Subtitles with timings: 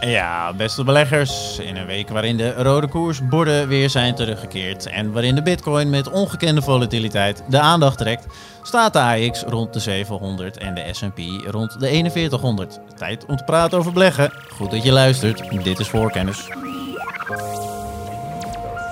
[0.00, 1.58] Ja, beste beleggers.
[1.58, 6.10] In een week waarin de rode koersborden weer zijn teruggekeerd en waarin de bitcoin met
[6.10, 8.26] ongekende volatiliteit de aandacht trekt,
[8.62, 11.18] staat de AX rond de 700 en de S&P
[11.50, 12.80] rond de 4100.
[12.96, 14.32] Tijd om te praten over beleggen.
[14.50, 15.64] Goed dat je luistert.
[15.64, 16.48] Dit is Voorkennis.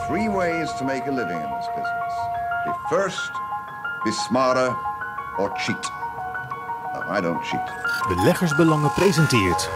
[0.06, 2.14] Three ways to make a living in this business.
[2.64, 3.30] Be first,
[4.04, 4.76] be smarter,
[5.38, 5.90] or cheat.
[6.92, 7.72] No, I don't cheat.
[8.08, 9.70] Beleggersbelangen presenteert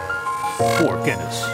[0.57, 1.45] voor kennis.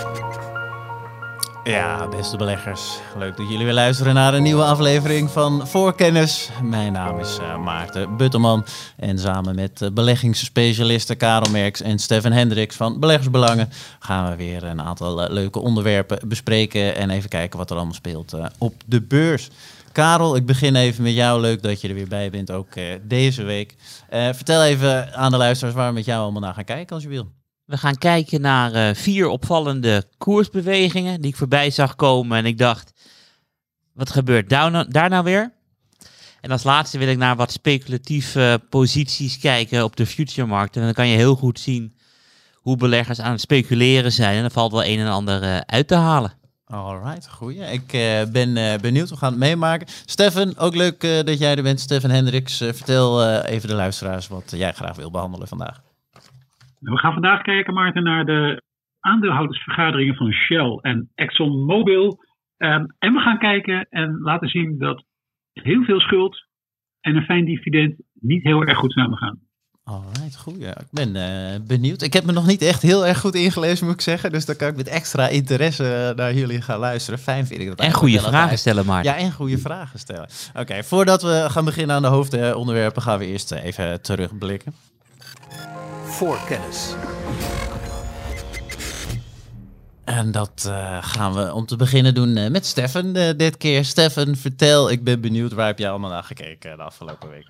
[1.64, 3.00] Ja, beste beleggers.
[3.18, 6.50] Leuk dat jullie weer luisteren naar een nieuwe aflevering van Voorkennis.
[6.64, 8.66] Mijn naam is uh, Maarten Butterman.
[8.96, 14.64] En samen met uh, beleggingsspecialisten Karel Merks en Stefan Hendricks van Beleggersbelangen gaan we weer
[14.64, 19.02] een aantal uh, leuke onderwerpen bespreken en even kijken wat er allemaal speelt op de
[19.02, 19.50] beurs.
[19.92, 21.42] Karel, ik begin even met jou.
[21.42, 22.68] Leuk dat je er weer bij bent, ook
[23.02, 23.76] deze week.
[24.10, 27.10] vertel even aan de luisteraars waar we met jou allemaal naar gaan kijken als je
[27.10, 27.37] wil.
[27.68, 32.38] We gaan kijken naar uh, vier opvallende koersbewegingen die ik voorbij zag komen.
[32.38, 32.92] En ik dacht,
[33.94, 35.54] wat gebeurt daar nou, daar nou weer?
[36.42, 40.76] En als laatste wil ik naar wat speculatieve posities kijken op de futuremarkt.
[40.76, 41.98] En dan kan je heel goed zien
[42.54, 44.38] hoe beleggers aan het speculeren zijn.
[44.38, 46.34] En er valt wel een en ander uh, uit te halen.
[46.66, 47.72] Alright, goeie.
[47.72, 49.10] Ik uh, ben benieuwd.
[49.10, 49.88] We gaan het meemaken.
[50.06, 51.80] Stefan, ook leuk dat jij er bent.
[51.80, 55.87] Stefan Hendricks, vertel even de luisteraars wat jij graag wil behandelen vandaag.
[56.80, 58.62] We gaan vandaag kijken, Maarten, naar de
[59.00, 62.26] aandeelhoudersvergaderingen van Shell en ExxonMobil.
[62.58, 65.04] Um, en we gaan kijken en laten zien dat
[65.54, 66.46] heel veel schuld
[67.02, 69.40] en een fijn dividend niet heel erg goed samen gaan.
[69.84, 70.56] Alright, goed.
[70.60, 70.78] Ja.
[70.80, 72.02] Ik ben uh, benieuwd.
[72.02, 74.32] Ik heb me nog niet echt heel erg goed ingelezen, moet ik zeggen.
[74.32, 77.20] Dus dan kan ik met extra interesse naar jullie gaan luisteren.
[77.20, 77.80] Fijn vind ik dat.
[77.80, 79.04] En goede vragen stellen, maar.
[79.04, 80.30] Ja, en goede vragen stellen.
[80.50, 84.74] Oké, okay, voordat we gaan beginnen aan de hoofdonderwerpen, gaan we eerst even terugblikken
[86.20, 86.96] voor kennis.
[90.06, 93.84] En dat uh, gaan we om te beginnen doen uh, met Stefan uh, dit keer.
[93.84, 97.48] Stefan, vertel, ik ben benieuwd, waar heb jij allemaal naar gekeken de afgelopen week?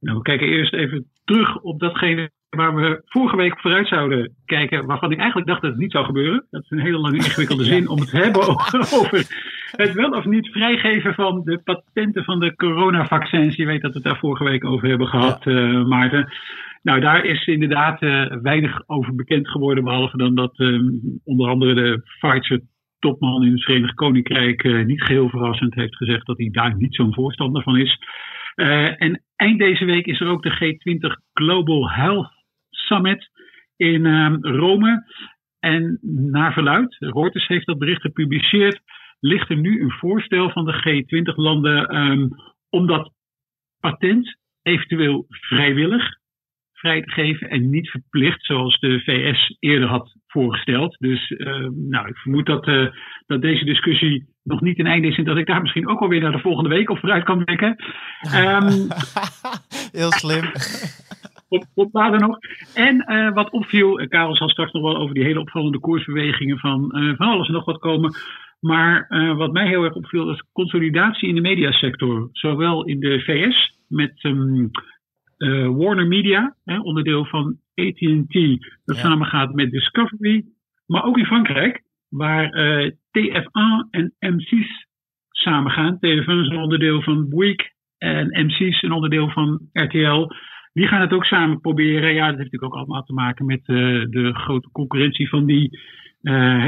[0.00, 4.86] Nou, we kijken eerst even terug op datgene waar we vorige week vooruit zouden kijken,
[4.86, 6.46] waarvan ik eigenlijk dacht dat het niet zou gebeuren.
[6.50, 8.48] Dat is een hele lange ingewikkelde zin om het te hebben
[9.00, 9.26] over
[9.76, 13.56] het wel of niet vrijgeven van de patenten van de coronavaccins.
[13.56, 15.84] Je weet dat we het daar vorige week over hebben gehad, ja.
[15.84, 16.32] Maarten.
[16.82, 21.74] Nou, daar is inderdaad uh, weinig over bekend geworden, behalve dan dat um, onder andere
[21.74, 22.60] de Pfizer
[22.98, 26.94] topman in het Verenigd Koninkrijk uh, niet geheel verrassend heeft gezegd dat hij daar niet
[26.94, 27.98] zo'n voorstander van is.
[28.56, 32.32] Uh, en eind deze week is er ook de G20 Global Health
[32.70, 33.30] Summit
[33.76, 35.04] in um, Rome.
[35.58, 35.98] En
[36.32, 38.80] naar verluid, Reuters heeft dat bericht gepubliceerd,
[39.20, 42.28] ligt er nu een voorstel van de G20-landen um,
[42.70, 43.12] om dat
[43.80, 46.19] patent eventueel vrijwillig
[46.80, 50.96] vrij te geven en niet verplicht zoals de VS eerder had voorgesteld.
[50.98, 52.86] Dus uh, nou, ik vermoed dat, uh,
[53.26, 56.20] dat deze discussie nog niet een einde is en dat ik daar misschien ook alweer
[56.20, 57.76] naar de volgende week op vooruit kan blikken.
[58.34, 58.88] Um,
[60.00, 60.44] Heel slim.
[61.48, 62.38] Op, op dan nog.
[62.74, 66.88] En uh, wat opviel, Karel zal straks nog wel over die hele opvallende koersbewegingen van,
[67.16, 68.14] van alles en nog wat komen.
[68.60, 72.28] Maar wat mij heel erg opviel, is consolidatie in de mediasector.
[72.32, 74.68] Zowel in de VS met um, uh,
[75.48, 78.32] Warner Media, hè, onderdeel van AT&T,
[78.84, 79.02] dat ja.
[79.02, 80.44] samengaat met Discovery.
[80.86, 84.88] Maar ook in Frankrijk, waar uh, TF1 en M6
[85.30, 85.96] samengaan.
[85.96, 90.26] TF1 is een onderdeel van Bouygues en M6 een onderdeel van RTL.
[90.72, 92.14] Die gaan het ook samen proberen.
[92.14, 95.78] Ja, dat heeft natuurlijk ook allemaal te maken met uh, de grote concurrentie van die,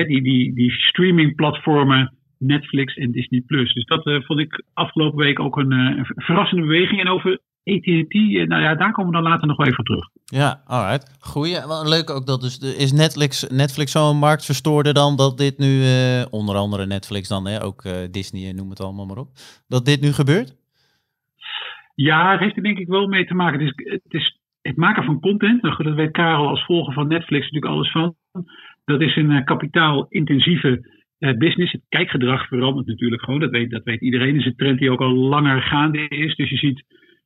[0.06, 3.40] die, die, die streamingplatformen Netflix en Disney+.
[3.40, 3.72] Plus.
[3.72, 7.00] Dus dat vond ik afgelopen week ook een, een verrassende beweging.
[7.00, 8.14] En over AT&T,
[8.48, 10.08] nou ja, daar komen we dan later nog wel even terug.
[10.24, 11.16] Ja, alright.
[11.20, 11.88] Goeie.
[11.88, 16.56] Leuk ook dat dus, is Netflix, Netflix zo'n marktverstoorder dan dat dit nu, uh, onder
[16.56, 19.28] andere Netflix dan, hè, ook uh, Disney, noem het allemaal maar op,
[19.68, 20.56] dat dit nu gebeurt?
[21.94, 23.60] Ja, het heeft er denk ik wel mee te maken.
[23.60, 27.08] Het is het, is het maken van content, nou, dat weet Karel als volger van
[27.08, 28.14] Netflix natuurlijk alles van.
[28.84, 31.72] Dat is een uh, kapitaalintensieve business.
[31.72, 33.40] Het kijkgedrag verandert natuurlijk gewoon.
[33.40, 34.28] Dat weet, dat weet iedereen.
[34.28, 36.36] Het is een trend die ook al langer gaande is.
[36.36, 36.84] Dus je ziet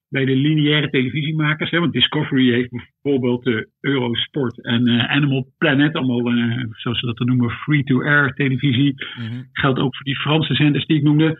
[0.08, 1.70] bij de lineaire televisiemakers.
[1.70, 7.06] Hè, want Discovery heeft bijvoorbeeld de Eurosport en uh, Animal Planet, allemaal uh, zoals ze
[7.06, 8.94] dat dan noemen, free-to-air televisie.
[9.18, 9.48] Mm-hmm.
[9.52, 11.38] Geldt ook voor die Franse zenders die ik noemde.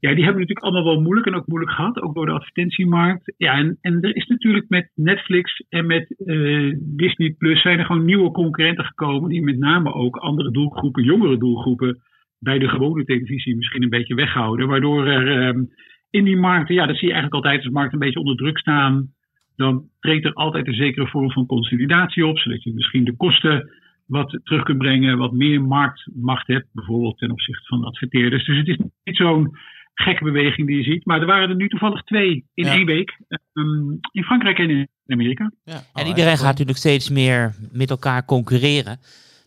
[0.00, 3.34] Ja, die hebben natuurlijk allemaal wel moeilijk en ook moeilijk gehad, ook door de advertentiemarkt.
[3.36, 7.84] Ja, en, en er is natuurlijk met Netflix en met uh, Disney Plus zijn er
[7.84, 12.02] gewoon nieuwe concurrenten gekomen die met name ook andere doelgroepen, jongere doelgroepen,
[12.38, 14.68] bij de gewone televisie misschien een beetje weghouden.
[14.68, 15.68] Waardoor er um,
[16.14, 18.36] in die markten, ja, dat zie je eigenlijk altijd als de markt een beetje onder
[18.36, 19.12] druk staan.
[19.56, 23.70] Dan treedt er altijd een zekere vorm van consolidatie op, zodat je misschien de kosten
[24.06, 28.44] wat terug kunt brengen, wat meer marktmacht hebt, bijvoorbeeld ten opzichte van adverteerders.
[28.46, 29.56] Dus het is niet zo'n
[29.94, 31.04] gekke beweging die je ziet.
[31.06, 32.72] Maar er waren er nu toevallig twee in Ja.
[32.72, 33.18] één week.
[33.52, 35.52] ehm, in Frankrijk en in Amerika.
[35.64, 38.98] Ja, En iedereen gaat natuurlijk steeds meer met elkaar concurreren.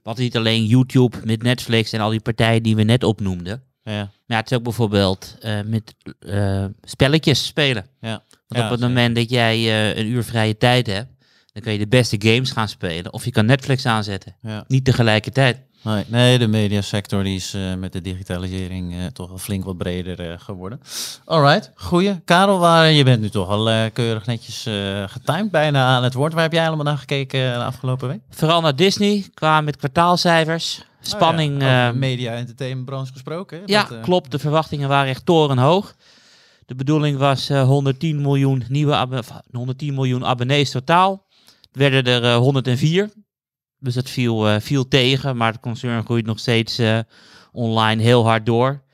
[0.04, 3.62] Want niet alleen YouTube met Netflix en al die partijen die we net opnoemden.
[3.92, 7.86] Ja, Maar het is ook bijvoorbeeld eh, met eh, spelletjes spelen.
[8.02, 8.24] ja.
[8.48, 11.12] Want op het moment dat jij eh, een uur vrije tijd hebt,
[11.54, 13.14] dan kan je de beste games gaan spelen.
[13.14, 14.36] Of je kan Netflix aanzetten.
[14.68, 15.58] Niet tegelijkertijd.
[15.82, 19.78] Nee, nee, de mediasector die is eh, met de digitalisering eh, toch wel flink wat
[19.78, 20.82] breder eh, geworden.
[21.26, 22.20] Alright, goeie.
[22.26, 24.66] Karel, waar, je bent nu toch al keurig netjes
[25.12, 26.34] getimed bijna aan het woord.
[26.34, 28.20] Waar heb jij allemaal naar gekeken de afgelopen week?
[28.30, 30.82] Vooral naar Disney, qua met kwartaalcijfers.
[31.02, 31.56] Spanning.
[31.56, 33.58] Oh ja, eh, over media entertainment branche gesproken.
[33.58, 33.64] hè?
[33.66, 34.32] Ja, Dat, klopt.
[34.32, 35.96] De verwachtingen waren echt torenhoog.
[36.66, 41.26] De bedoeling was eh, 110, miljoen nieuwe abon- of 110 miljoen abonnees totaal.
[41.72, 43.10] Werden er eh, 104.
[43.80, 45.38] Dus dat viel, eh, viel tegen.
[45.38, 47.00] Maar het concern groeit nog steeds eh,
[47.52, 48.86] online heel hard door.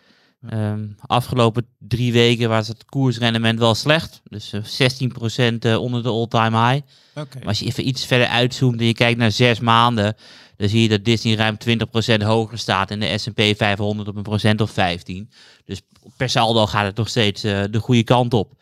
[0.50, 4.22] Ehm, afgelopen drie weken was het koersrendement wel slecht.
[4.30, 6.86] Dus eh, 16% eh, onder de all-time high.
[7.14, 10.16] Maar als je even iets verder uitzoomt en je kijkt naar zes maanden,
[10.58, 14.24] dan zie je dat Disney ruim 20% hoger staat en de S&P 500 op een
[14.24, 15.30] procent of 15.
[15.66, 15.82] Dus
[16.18, 18.54] per saldo gaat het nog steeds de goede kant op.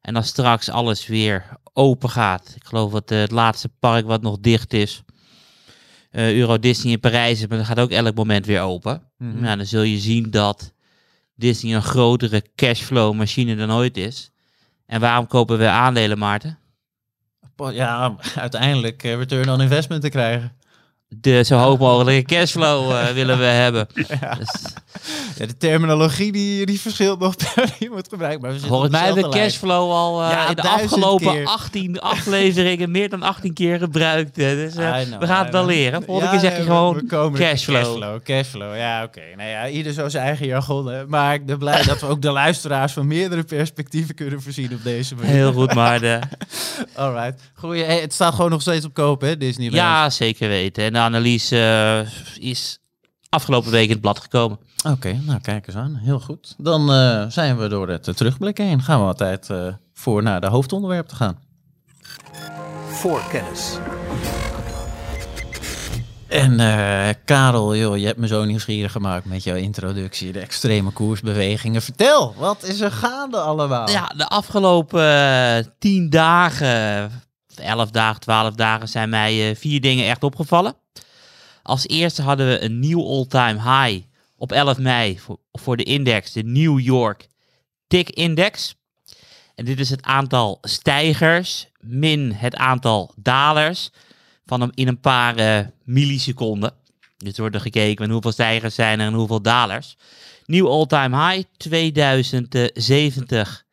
[0.00, 4.38] En als straks alles weer open gaat, ik geloof dat het laatste park wat nog
[4.40, 5.02] dicht is,
[6.10, 9.02] eh, Euro Disney in Parijs, maar dat gaat ook elk moment weer open.
[9.18, 9.40] Mhm.
[9.40, 10.72] Nou, dan zul je zien dat
[11.34, 14.30] Disney een grotere cashflow machine dan ooit is.
[14.86, 16.58] En waarom kopen we aandelen, Maarten?
[17.72, 20.52] Ja, uiteindelijk eh, return on investment te krijgen.
[21.18, 23.86] De zo hoog mogelijke cashflow eh, willen we hebben.
[23.94, 24.06] Dus,
[25.36, 28.40] Ja, de terminologie die, die verschilt nog per die moet gebruiken.
[28.40, 31.46] Maar we zitten volgens mij hebben we cashflow al eh, Ja, in de afgelopen keer.
[31.46, 34.34] 18 afleveringen meer dan 18 keer gebruikt.
[34.34, 36.02] Dus eh, know, we gaan het wel leren.
[36.02, 37.36] Volgende keer zeg je gewoon cashflow.
[37.36, 38.76] Cashflow, cashflow.
[38.76, 39.22] Ja, oké.
[39.36, 40.86] Nou ja, ieder zo zijn eigen jargon.
[40.86, 41.06] Hè.
[41.06, 44.82] Maar ik ben blij dat we ook de luisteraars van meerdere perspectieven kunnen voorzien op
[44.84, 45.30] deze manier.
[45.30, 46.18] Heel goed, maar de,
[46.94, 47.50] Alright.
[47.54, 47.84] Goeie.
[47.84, 49.70] Hey, het staat gewoon nog steeds op koop, hè, Disney.
[49.70, 50.84] ja, zeker weten.
[50.84, 51.56] En analyse
[52.36, 52.78] eh, is
[53.28, 54.58] afgelopen week in het blad gekomen.
[54.88, 55.94] Oké, nou kijk eens aan.
[55.94, 56.54] Heel goed.
[56.58, 58.82] Dan eh, zijn we door het eh, terugblik heen.
[58.82, 61.38] Gaan we altijd eh, voor naar de hoofdonderwerp te gaan.
[62.88, 63.78] Voorkennis.
[66.28, 70.32] En eh, Karel, joh, je hebt me zo nieuwsgierig gemaakt met jouw introductie.
[70.32, 71.82] De extreme koersbewegingen.
[71.82, 73.90] Vertel, wat is er gaande allemaal?
[73.90, 77.10] Ja, de afgelopen 10 dagen,
[77.56, 80.74] 11 dagen, 12 dagen zijn mij eh, vier dingen echt opgevallen.
[81.70, 84.04] Als eerste hadden we een nieuw all-time high
[84.36, 85.20] op 11 mei
[85.52, 87.28] voor, de index, de New York
[87.86, 88.74] Tick Index.
[89.54, 93.90] En dit is het aantal stijgers min het aantal dalers
[94.44, 96.72] van een, in een paar eh, milliseconden.
[97.16, 99.96] Dus er wordt gekeken met hoeveel stijgers zijn er en hoeveel dalers.
[100.44, 103.64] Nieuw all-time high, 2070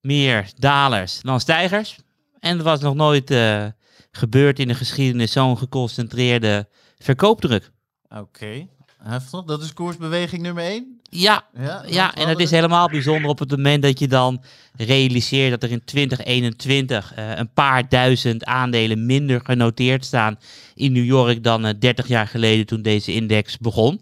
[0.00, 1.96] meer dalers dan stijgers.
[2.40, 3.66] En er was nog nooit eh,
[4.10, 6.68] gebeurd in de geschiedenis zo'n geconcentreerde
[7.04, 7.70] verkoopdruk.
[8.08, 8.66] Oké,
[9.02, 9.44] heftig.
[9.44, 11.00] Dat is koersbeweging nummer 1?
[11.10, 14.42] Ja, Ja, ja en het is helemaal bijzonder op het moment dat je dan
[14.76, 20.38] realiseert dat er in 2021 eh, een paar duizend aandelen minder genoteerd staan
[20.74, 24.00] in New York dan eh, 30 jaar geleden toen deze index begon.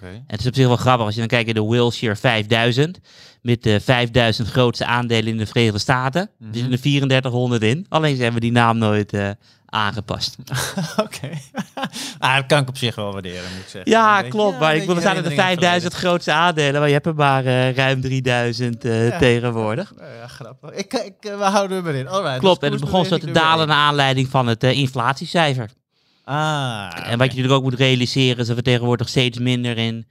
[0.00, 3.00] En het is op zich wel grappig als je dan kijkt naar de Wilshire 5000.
[3.42, 6.20] Met de 5000 grootste aandelen in de Verenigde Staten.
[6.22, 7.86] Er zitten er 3400 in.
[7.88, 9.30] Alleen zijn we die naam nooit eh,
[9.66, 10.36] aangepast.
[11.04, 11.30] Oké.
[12.18, 13.90] ah, dat kan ik op zich wel waarderen, moet ik zeggen.
[13.90, 14.52] Ja, klopt.
[14.52, 16.80] ja, maar ik wil er staan er de herinnering aan het 5000 grootste aandelen.
[16.80, 19.18] Maar je hebt er maar eh, ruim 3000 eh, Ja.
[19.18, 19.92] tegenwoordig.
[20.20, 20.70] Ja, grappig.
[20.70, 22.08] Ik, ik, we houden hem erin.
[22.08, 22.60] Alright, Klopt.
[22.60, 25.70] dat En het begon zo te dalen naar aanleiding van het inflatiecijfer.
[26.24, 26.90] Ah.
[26.94, 30.06] En wat je natuurlijk ook moet realiseren is dat we tegenwoordig steeds minder in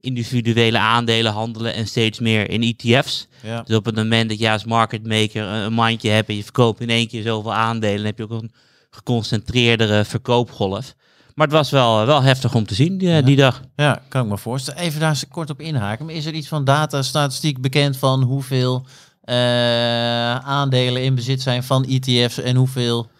[0.00, 3.28] individuele aandelen handelen en steeds meer in ETF's.
[3.42, 3.62] Ja.
[3.62, 6.80] Dus op het moment dat jij als market maker een mandje hebt en je verkoopt
[6.80, 8.52] in één keer zoveel aandelen, dan heb je ook een
[8.90, 10.94] geconcentreerdere verkoopgolf.
[11.34, 13.62] Maar het was wel, wel heftig om te zien die, die dag.
[13.76, 14.80] Ja, kan ik me voorstellen.
[14.80, 16.06] Even daar eens kort op inhaken.
[16.06, 18.86] Maar is er iets van data, statistiek bekend van hoeveel
[19.20, 19.34] eh,
[20.36, 23.10] aandelen in bezit zijn van ETF's en hoeveel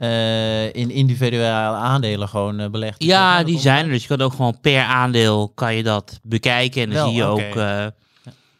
[0.00, 3.02] eh, in individuele aandelen gewoon eh, belegd?
[3.02, 3.90] Ja, die zijn er.
[3.92, 6.82] Dus je kan ook gewoon per aandeel kan je dat bekijken.
[6.82, 7.56] En dan Wel, zie je ook.
[7.56, 7.82] eh,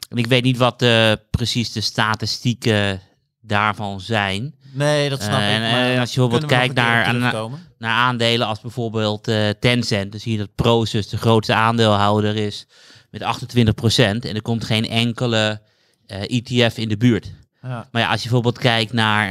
[0.09, 3.01] en ik weet niet wat eh, precies de statistieken
[3.41, 4.55] daarvan zijn.
[4.73, 5.55] Nee, dat snap Eh, ik.
[5.55, 7.15] en, maar eh, als je bijvoorbeeld kijkt naar-?
[7.79, 10.11] Naar aandelen als bijvoorbeeld eh, Tencent.
[10.11, 12.67] Dan zie je dat Prosus de grootste aandeelhouder is
[13.11, 13.25] met 28%.
[13.97, 15.61] En er komt geen enkele
[16.07, 17.31] eh, ETF in de buurt.
[17.63, 17.89] Ja.
[17.91, 19.29] Maar ja, als je bijvoorbeeld kijkt naar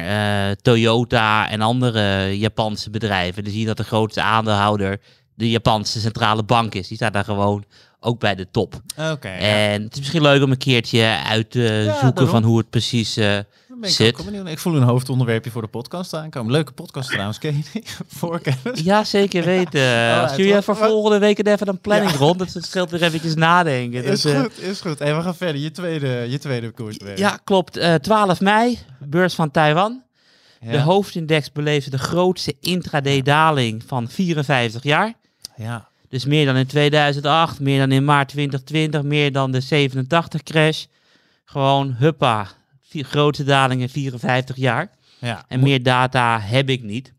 [0.50, 4.98] eh, Toyota en andere Japanse bedrijven, dan zie je dat de grootste aandeelhouder
[5.36, 6.88] de Japanse centrale bank is.
[6.88, 7.64] Die staat daar gewoon
[8.00, 8.82] ook bij de top.
[9.12, 9.28] Oké.
[9.28, 12.28] En het is misschien leuk om een keertje uit te Ja, zoeken daarom.
[12.34, 13.18] van hoe het precies
[13.88, 14.20] ik zit.
[14.20, 14.48] ook benieuwd.
[14.48, 16.52] Ik voel een hoofdonderwerpje voor de podcast aankomen.
[16.52, 17.84] Leuke podcast trouwens, ken je die?
[18.20, 18.80] Voorkennis.
[18.84, 20.22] Ja, zeker weten.
[20.22, 22.18] Als jullie voor volgende week even een planning Ja.
[22.18, 24.04] rond, dat scheelt weer eventjes nadenken.
[24.04, 25.02] Is Dus, eh, goed, is goed.
[25.02, 25.62] En we gaan verder.
[25.62, 27.28] Je tweede, je tweede koersbeweging.
[27.30, 27.78] ja, klopt.
[27.78, 30.02] Eh 12 mei, beurs van Taiwan.
[30.62, 30.72] Ja.
[30.72, 35.14] De hoofdindex beleefde de grootste intraday daling van 54 jaar.
[35.56, 35.88] Ja.
[36.10, 40.86] Dus meer dan in 2008, meer dan in maart 2020, meer dan de 87 crash.
[41.46, 42.48] Gewoon huppa,
[42.90, 44.90] vier grootste daling in 54 jaar.
[45.20, 45.46] ja.
[45.48, 47.14] En meer data heb ik niet.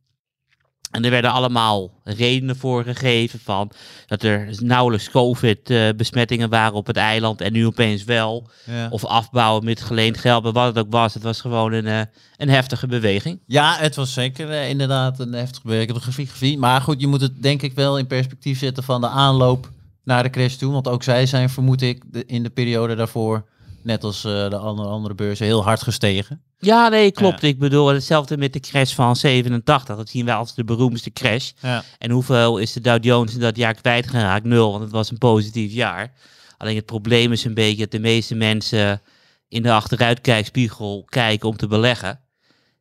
[0.91, 3.71] En er werden allemaal redenen voor gegeven van
[4.07, 8.51] dat er nauwelijks COVID-besmettingen waren op het eiland en nu opeens wel.
[8.67, 8.89] Ja.
[8.91, 12.01] Of afbouwen met geleend geld, maar wat het ook was, het was gewoon een, eh,
[12.37, 13.41] een heftige beweging.
[13.47, 15.81] Ja, het was zeker eh, inderdaad een heftig werk.
[15.81, 16.59] Ik heb het grafiek gezien.
[16.59, 19.71] Maar goed, je moet het denk ik wel in perspectief zetten van de aanloop
[20.05, 20.73] naar de crash toe.
[20.73, 23.49] Want ook zij zijn, vermoed ik, de- in de periode daarvoor,
[23.83, 26.43] net als eh, de andere, andere beurzen, heel hard gestegen.
[26.59, 27.43] Ja, nee, klopt.
[27.43, 29.97] Ik bedoel, hetzelfde met de crash van 87.
[29.97, 31.51] Dat zien wij als de beroemdste crash.
[31.61, 31.83] Ja.
[31.99, 34.45] En hoeveel is de Dow Jones in dat jaar kwijtgeraakt?
[34.45, 36.13] Nul, want het was een positief jaar.
[36.57, 39.03] Alleen het probleem is een beetje dat de meeste mensen
[39.49, 42.21] in de achteruitkijkspiegel kijken om te beleggen.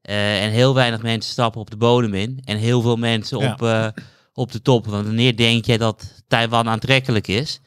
[0.01, 2.41] Eh, en heel weinig mensen stappen op de bodem in.
[2.44, 3.51] En heel veel mensen Ja.
[3.51, 3.88] op, eh,
[4.34, 4.86] op de top.
[4.88, 7.60] Want wanneer denk je dat Taiwan aantrekkelijk is?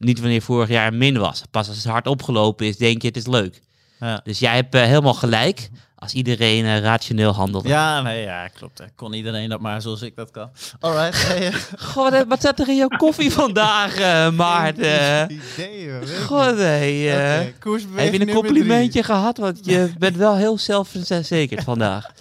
[0.00, 1.42] Niet wanneer vorig jaar een min was.
[1.50, 3.60] Pas als het hard opgelopen is, denk je het is leuk.
[4.00, 4.20] Ja.
[4.24, 7.66] Dus jij hebt eh, helemaal gelijk als iedereen eh, rationeel handelt.
[7.66, 8.78] Ja, nee, ja, klopt.
[8.78, 8.84] hè.
[8.96, 10.50] Kon iedereen dat maar zoals ik dat kan.
[10.80, 11.26] Alright.
[11.26, 11.54] Hey, eh,
[11.92, 15.24] God, wat- zat er in jouw koffie vandaag, eh Maarten?
[15.54, 19.36] idee, ik God, Oké, koersbeweging heb je een complimentje gehad?
[19.38, 22.06] Want je bent wel heel zelfverzekerd vandaag.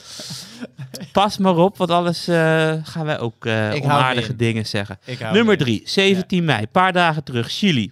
[1.11, 4.37] Pas maar op, want anders eh, gaan wij ook hou onaardige in.
[4.37, 4.99] dingen zeggen.
[5.05, 5.57] Nummer erin.
[5.57, 7.91] 3, 17 mei, een paar dagen terug, Chili.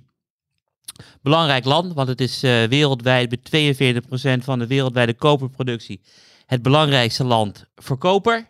[1.22, 4.02] Belangrijk land, want het is eh, wereldwijd met
[4.42, 6.02] 42% van de wereldwijde koperproductie
[6.46, 8.48] het belangrijkste land voor koper.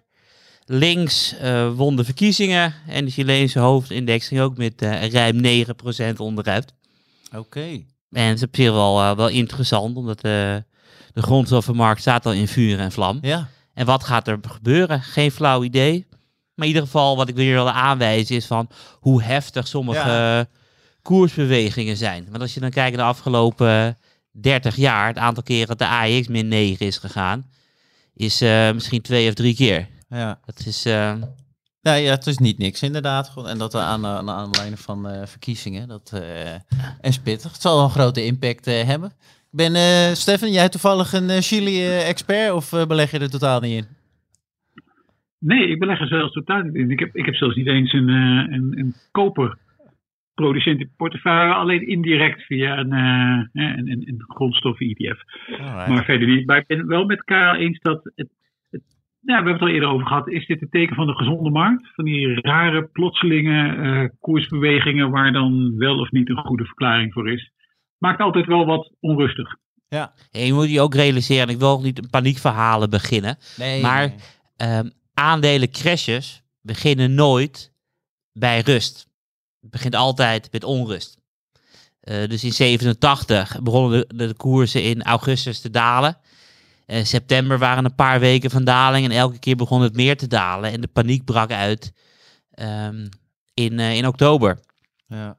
[0.66, 1.36] Links
[1.76, 4.82] won de verkiezingen en de Chileense hoofdindex ging ook met
[5.12, 5.66] ruim
[6.14, 6.74] 9% onderuit.
[7.36, 7.84] Oké.
[8.12, 10.64] En het is op zich wel, wel interessant, omdat de
[11.14, 13.18] grondstoffenmarkt staat al in vuur en vlam.
[13.22, 13.50] Ja.
[13.78, 15.02] En wat gaat er gebeuren?
[15.02, 16.06] Geen flauw idee.
[16.56, 18.70] Maar in ieder geval, wat ik weer wil aanwijzen, is van
[19.00, 20.40] hoe heftig sommige Ja.
[20.40, 20.46] eh,
[21.02, 22.28] koersbewegingen zijn.
[22.30, 23.98] Want als je dan kijkt naar de afgelopen
[24.32, 27.50] 30 jaar, het aantal keren dat de AX min 9 is gegaan,
[28.14, 29.88] is eh, misschien twee of drie keer.
[30.10, 30.40] Ja.
[30.46, 31.14] Dat is, eh,
[31.82, 33.32] Nee, ja, het is niet niks inderdaad.
[33.46, 35.88] En dat eh, aan, aan aanleiding van eh, verkiezingen.
[35.88, 36.54] Dat, eh
[37.02, 37.52] en spittig.
[37.52, 39.14] Het zal een grote impact eh, hebben.
[39.62, 43.78] Ben, eh Stefan, jij toevallig een eh, Chili-expert of eh, beleg je er totaal niet
[43.82, 43.88] in?
[45.40, 46.92] Nee, ik beleg er zelfs totaal niet in.
[46.92, 52.42] Ik heb, ik heb zelfs niet eens een, een, een koperproducent in portefeuille, alleen indirect
[52.42, 55.24] via een, eh, een, een, een grondstoffen-ETF.
[55.50, 55.88] Alright.
[55.88, 56.48] Maar verder niet.
[56.48, 58.30] Maar ik ben het wel met Karel eens dat het,
[58.70, 58.82] het
[59.20, 60.30] ja, we hebben het al eerder over gehad.
[60.30, 61.92] Is dit een teken van de gezonde markt?
[61.94, 67.52] Van die rare, plotselinge koersbewegingen waar dan wel of niet een goede verklaring voor is.
[67.98, 69.56] Maakt altijd wel wat onrustig.
[69.90, 70.14] Ja.
[70.32, 73.38] en je moet je ook realiseren, ik wil ook niet paniekverhalen beginnen.
[73.58, 74.18] Nee, Maar- nee.
[74.56, 77.72] Ehm aandelen crashes beginnen nooit
[78.34, 79.08] bij rust.
[79.62, 81.18] Het begint altijd met onrust.
[82.00, 86.18] Eh, dus in 87 begonnen de, de koersen in augustus te dalen.
[86.86, 90.28] In september waren een paar weken van daling en elke keer begon het meer te
[90.28, 90.72] dalen.
[90.72, 91.94] En de paniek brak uit
[92.52, 93.08] ehm,
[93.54, 94.60] in, eh, in oktober.
[95.08, 95.38] Ja.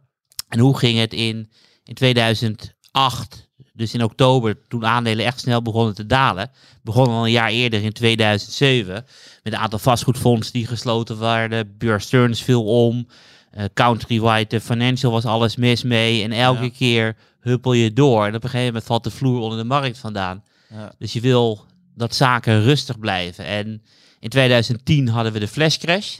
[0.48, 1.50] En hoe ging het in,
[1.88, 6.50] in 2008, dus in oktober, toen aandelen echt snel begonnen te dalen,
[6.82, 8.94] begon al een jaar eerder in 2007,
[9.42, 13.06] met een aantal vastgoedfondsen die gesloten werden, Bear Stearns viel om,
[13.50, 16.70] eh, Countrywide Financial was alles mis mee, en elke Ja.
[16.70, 19.98] keer huppel je door, en op een gegeven moment valt de vloer onder de markt
[19.98, 20.44] vandaan.
[20.70, 20.92] Ja.
[20.98, 21.64] Dus je wil
[21.94, 23.44] dat zaken rustig blijven.
[23.44, 23.82] En
[24.20, 26.16] in 2010 hadden we de flash crash.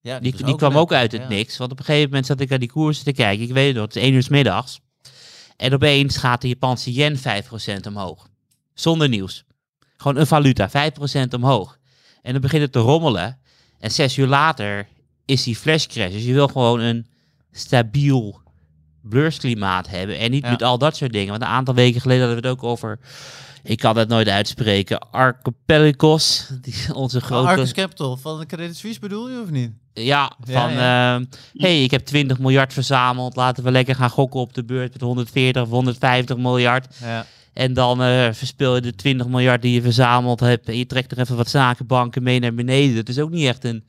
[0.00, 1.28] Ja, Die, die kwam net- ook uit het ja.
[1.28, 1.56] niks.
[1.56, 3.44] Want op een gegeven moment zat ik naar die koersen te kijken.
[3.44, 4.80] Ik weet het nog, het is 1 uur 's middags.
[5.56, 8.28] En opeens gaat de Japanse yen 5% omhoog.
[8.74, 9.44] Zonder nieuws.
[9.96, 11.78] Gewoon een valuta, 5% omhoog.
[12.22, 13.38] En dan begint het te rommelen.
[13.78, 14.88] En zes uur later
[15.24, 16.12] is die flash crash.
[16.12, 17.06] Dus je wil gewoon een
[17.52, 18.40] stabiel
[19.02, 20.18] beursklimaat hebben.
[20.18, 20.50] En niet Ja.
[20.50, 21.30] met al dat soort dingen.
[21.30, 22.98] Want een aantal weken geleden hadden we het ook over...
[23.66, 24.98] Ik kan het nooit uitspreken.
[25.10, 26.46] Archipelagos.
[26.62, 27.48] Die, onze grote...
[27.48, 29.70] Arcus Capital van de Credit Suisse bedoel je of niet?
[29.92, 31.24] Ja, Ja, van ehm,
[31.62, 33.36] hey, ik heb 20 miljard verzameld.
[33.36, 36.94] Laten we lekker gaan gokken op de beurt met 140 of 150 miljard.
[37.00, 37.26] Ja.
[37.52, 40.68] En dan eh, verspil je de 20 miljard die je verzameld hebt.
[40.68, 42.94] En je trekt er even wat zakenbanken mee naar beneden.
[42.94, 43.84] Dat is ook niet echt een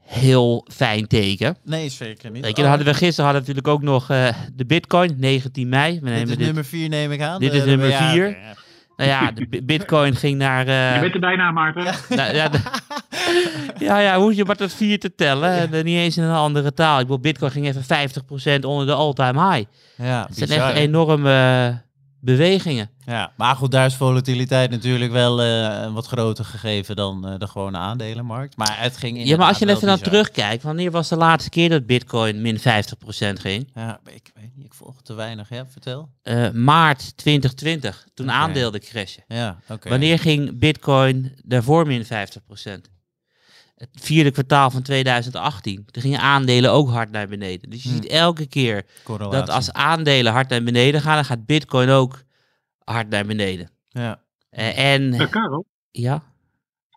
[0.00, 1.56] heel fijn teken.
[1.64, 2.44] Nee, zeker niet.
[2.44, 6.00] Weet je, hadden we gisteren hadden we natuurlijk ook nog eh, de Bitcoin, 19 mei.
[6.00, 6.38] We dit is dit.
[6.38, 7.40] nummer 4 neem ik aan.
[7.40, 8.28] Dit Eh, is nummer ja, vier.
[8.28, 8.54] oké, ja.
[8.96, 10.66] Nou ja, de bi- Bitcoin ging naar.
[10.66, 11.84] eh, Je bent er bijna, Maarten.
[12.08, 12.60] nou, ja, de-
[13.84, 15.50] ja, ja, hoe je maar tot vier te tellen.
[15.50, 16.94] En, eh, niet eens in een andere taal.
[17.00, 19.68] Ik bedoel, Bitcoin ging even 50% onder de all-time high.
[19.96, 21.74] Ja, Het zijn echt enorme eh,
[22.24, 22.90] bewegingen.
[23.06, 27.38] Ja, maar goed, daar is volatiliteit natuurlijk wel eh, een wat groter gegeven dan eh,
[27.38, 28.56] de gewone aandelenmarkt.
[28.56, 29.98] Maar het ging Ja, maar als je even bizar.
[29.98, 32.60] terugkijkt, wanneer was de laatste keer dat Bitcoin min 50%
[33.40, 33.70] ging?
[33.74, 35.48] Ja, ik weet niet, ik volg te weinig.
[35.48, 36.08] Ja, vertel.
[36.22, 38.34] Eh, maart 2020, toen Oké.
[38.36, 39.24] aandelen crashen.
[39.28, 39.88] Ja, oké.
[39.88, 42.08] Wanneer ging Bitcoin daarvoor min 50%?
[43.74, 45.84] Het vierde kwartaal van 2018.
[45.90, 47.70] Toen gingen aandelen ook hard naar beneden.
[47.70, 48.02] Dus je Hmm.
[48.02, 49.38] ziet elke keer Correlatie.
[49.38, 52.22] dat als aandelen hard naar beneden gaan, dan gaat Bitcoin ook
[52.84, 53.70] hard naar beneden.
[53.88, 54.20] Ja.
[54.50, 56.22] Eh, en Ja, Karel, ja,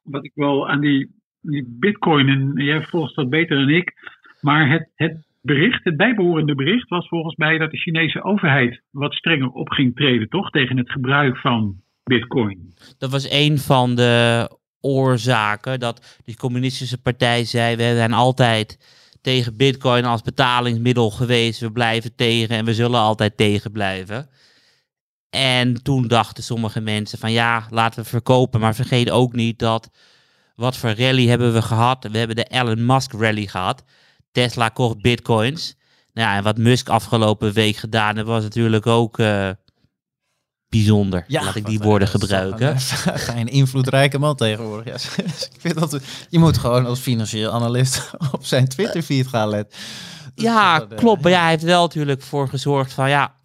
[0.04, 3.94] wat ik wel aan die, die bitcoin, en jij volgt dat beter dan ik,
[4.42, 9.14] maar het, het bericht, het bijbehorende bericht was volgens mij dat de Chinese overheid wat
[9.14, 10.50] strenger op ging treden, toch?
[10.50, 12.74] Tegen het gebruik van bitcoin.
[12.98, 14.50] dat was een van de
[14.82, 18.78] oorzaken dat die communistische partij zei: we zijn altijd
[19.22, 21.60] tegen Bitcoin als betalingsmiddel geweest.
[21.60, 24.30] We blijven tegen en we zullen altijd tegen blijven.
[25.30, 28.60] En toen dachten sommige mensen van ja, laten we verkopen.
[28.60, 29.90] Maar vergeet ook niet dat
[30.56, 32.08] wat voor rally hebben we gehad?
[32.12, 33.84] We hebben de Elon Musk rally gehad.
[34.32, 35.76] Tesla kocht bitcoins.
[36.14, 39.50] Nou ja, en wat Musk afgelopen week gedaan heeft, was natuurlijk ook eh,
[40.70, 41.26] bijzonder.
[41.28, 42.68] Laat ik die woorden gebruiken.
[43.28, 45.16] Een, een invloedrijke man tegenwoordig.
[45.18, 49.80] Ja, ik vind dat je moet gewoon als financieel analist op zijn Twitter-feed gaan letten.
[50.36, 51.22] Dat Ja, klopt.
[51.22, 53.36] Maar ja, hij heeft wel natuurlijk voor gezorgd van ja.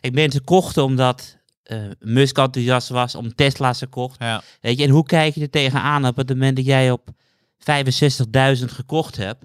[0.00, 4.16] Kijk, mensen kochten omdat eh, Musk enthousiast was, om Tesla's gekocht.
[4.18, 4.42] Ja.
[4.60, 7.08] Weet je, en hoe kijk je er tegenaan op het moment dat jij op
[7.58, 9.44] 65.000 gekocht hebt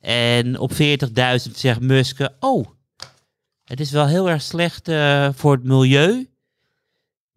[0.00, 0.78] en op 40.000
[1.54, 2.66] zegt Musk, oh,
[3.64, 6.28] het is wel heel erg slecht eh, voor het milieu.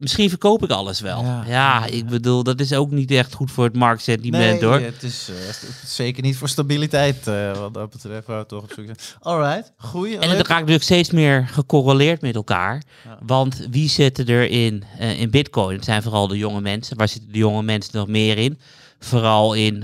[0.04, 1.24] Misschien verkoop ik alles wel.
[1.24, 1.44] Ja.
[1.48, 4.80] Ja, ik bedoel, dat is ook niet echt goed voor het marktsentiment nee, hoor.
[4.80, 8.28] het is, eh, zeker niet voor stabiliteit eh, wat dat betreft.
[8.28, 8.98] Waar we toch op zoek zijn.
[9.20, 10.18] Alright, goeie.
[10.18, 12.84] En het raakt natuurlijk steeds meer gecorreleerd met elkaar.
[13.06, 13.20] Ja.
[13.26, 15.76] Want wie zitten er in, eh, in Bitcoin?
[15.76, 16.98] Het zijn vooral de jonge mensen.
[16.98, 18.60] Waar zitten de jonge mensen nog meer in?
[19.00, 19.84] Vooral in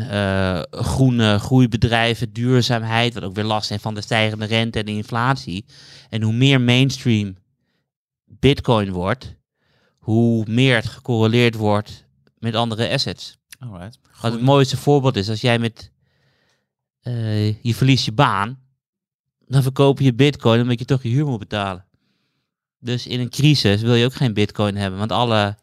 [0.72, 5.66] groene groeibedrijven, duurzaamheid, wat ook weer last heeft van de stijgende rente en de inflatie.
[6.10, 7.36] En hoe meer mainstream
[8.26, 9.39] Bitcoin wordt,
[10.00, 12.06] hoe meer het gecorreleerd wordt
[12.38, 13.38] met andere assets.
[13.60, 14.00] Alright.
[14.02, 14.36] Wat Goeie.
[14.36, 15.92] het mooiste voorbeeld is, als jij met
[17.02, 18.60] eh, je verliest je baan,
[19.48, 21.86] dan verkoop je bitcoin omdat je toch je huur moet betalen.
[22.80, 25.58] Dus in een crisis wil je ook geen bitcoin hebben, want alle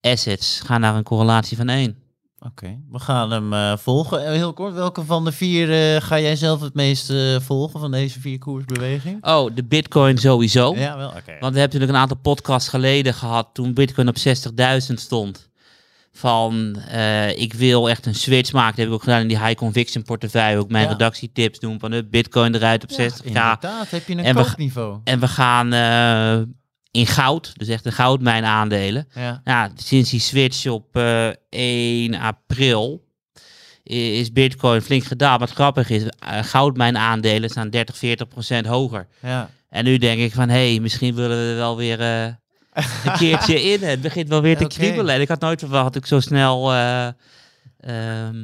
[0.00, 2.03] assets gaan naar een correlatie van 1.
[2.46, 4.24] Oké, we gaan hem eh, volgen.
[4.26, 7.90] Eh, Heel kort, welke van de vier eh, ga jij zelf het meest volgen van
[7.90, 9.18] deze vier koersbewegingen?
[9.22, 10.74] Oh, de bitcoin sowieso.
[10.74, 11.18] Ja, wel, oké.
[11.18, 14.16] Want we hebben natuurlijk een aantal podcasts geleden gehad toen bitcoin op
[14.88, 15.50] 60.000 stond.
[16.12, 16.76] Van
[17.36, 18.70] ik wil echt een switch maken.
[18.70, 20.58] Dat heb ik ook gedaan in die high conviction portefeuille.
[20.58, 20.90] Ook mijn Ja.
[20.90, 23.24] redactietips doen van de bitcoin eruit op 60k.
[23.24, 25.00] inderdaad, heb je een En we-.
[25.04, 25.68] En we gaan
[26.94, 29.08] in goud, dus echt de goudmijn aandelen.
[29.14, 29.40] Ja.
[29.44, 33.04] Ja, sinds die switch op eh, 1 april
[33.90, 35.40] i- is Bitcoin flink gedaald.
[35.40, 39.06] Wat grappig is, eh, goudmijn aandelen staan 30, 40 procent hoger.
[39.22, 39.50] Ja.
[39.68, 42.24] En nu denk ik van, hé, hey, misschien willen we er wel weer eh,
[43.04, 43.82] een keertje in.
[43.82, 44.74] Het begint wel weer te Oké.
[44.74, 45.14] kriebelen.
[45.14, 47.06] En ik had nooit verwacht dat ik zo snel eh,
[47.80, 48.36] ehm,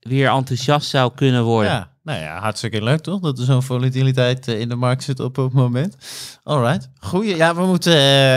[0.00, 1.70] weer enthousiast zou kunnen worden.
[1.72, 3.20] ja, nou ja, hartstikke leuk toch?
[3.20, 5.96] Dat er zo'n volatiliteit eh, in de markt zit op het moment.
[6.44, 7.36] Alright, goeie.
[7.36, 7.94] Ja, we moeten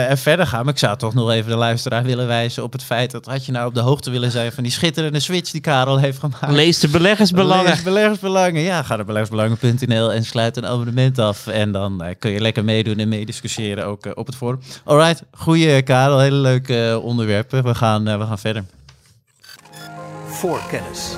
[0.08, 0.64] er verder gaan.
[0.64, 3.46] Maar ik zou toch nog even de luisteraar willen wijzen op het feit dat had
[3.46, 6.52] je nou op de hoogte willen zijn van die schitterende switch die Karel heeft gemaakt.
[6.52, 7.64] Lees de beleggersbelangen.
[7.64, 8.62] Lees beleggersbelangen.
[8.62, 11.46] Ja, ga naar beleggersbelangen.nl en sluit een abonnement af.
[11.46, 14.60] En dan eh, kun je lekker meedoen en meediscussiëren ook op het forum.
[14.84, 16.18] Alright, goeie Karel.
[16.18, 17.64] Hele leuke eh, onderwerpen.
[17.64, 18.64] We gaan, eh, we gaan verder.
[20.26, 21.16] voor kennis.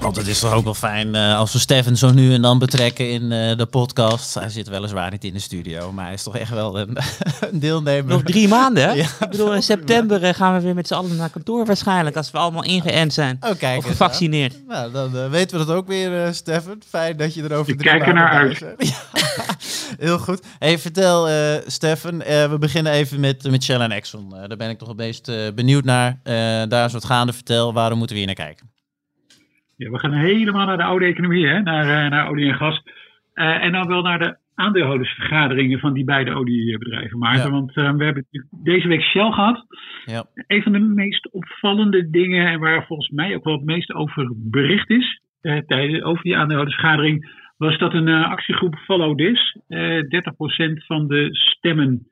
[0.00, 2.58] Want het is toch ook wel fijn eh, als we Steffen zo nu en dan
[2.58, 4.34] betrekken in eh, de podcast.
[4.34, 6.96] Hij zit weliswaar niet in de studio, maar hij is toch echt wel een,
[7.50, 8.12] een deelnemer.
[8.12, 8.92] Nog drie maanden, hè?
[9.02, 12.16] Ja, ik bedoel, in september eh, gaan we weer met z'n allen naar kantoor waarschijnlijk.
[12.16, 13.36] Als we allemaal ingeënt zijn.
[13.40, 14.66] Oh, kijk of gevaccineerd.
[14.66, 16.80] Nou, dan weten we dat ook weer, eh Steffen.
[16.88, 18.58] Fijn dat je er over Ik drie kijk er naar bent.
[18.88, 18.94] Ja,
[19.98, 20.40] heel goed.
[20.58, 21.34] Hey, vertel, eh
[21.66, 22.22] Steffen.
[22.26, 24.34] eh, we beginnen even met, met Shell en Exxon.
[24.36, 26.20] Eh, daar ben ik toch het meest eh, benieuwd naar.
[26.22, 26.34] Eh,
[26.68, 27.32] daar is wat gaande.
[27.32, 28.70] Vertel, waarom moeten we hier naar kijken?
[29.76, 31.60] Ja, we gaan helemaal naar de oude economie, hè?
[31.60, 32.82] Naar, eh, naar olie en gas.
[33.32, 37.18] Eh, en dan wel naar de aandeelhoudersvergaderingen van die beide oliebedrijven.
[37.18, 37.50] Ja.
[37.50, 38.26] Want eh, we hebben
[38.64, 39.66] deze week Shell gehad.
[40.04, 40.24] Ja.
[40.46, 44.32] Een van de meest opvallende dingen en waar volgens mij ook wel het meest over
[44.36, 45.20] bericht is
[45.66, 52.06] tijdens, over die aandeelhoudersvergadering, was dat een actiegroep Follow This eh 30% van de stemmen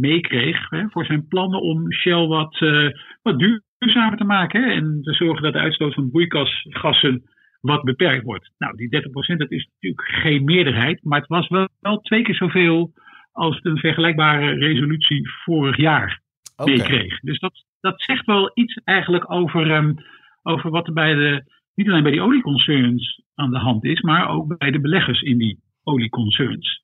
[0.00, 2.88] meekreeg hè, voor zijn plannen om Shell wat, eh,
[3.22, 7.22] wat duurzamer te maken hè, en te zorgen dat de uitstoot van broeikasgassen
[7.60, 8.50] wat beperkt wordt.
[8.58, 12.34] Nou, die 30% dat is natuurlijk geen meerderheid, maar het was wel, wel twee keer
[12.34, 12.92] zoveel
[13.32, 16.20] als een vergelijkbare resolutie vorig jaar
[16.56, 16.70] Oké.
[16.70, 17.20] meekreeg.
[17.20, 19.94] Dus dat, dat zegt wel iets eigenlijk over, ehm,
[20.42, 24.28] over wat er bij de, niet alleen bij die olieconcerns aan de hand is, maar
[24.28, 26.82] ook bij de beleggers in die olieconcerns.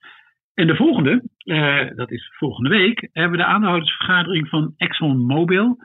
[0.59, 5.79] En de volgende, eh, dat is volgende week, hebben we de aandeelhoudersvergadering van ExxonMobil.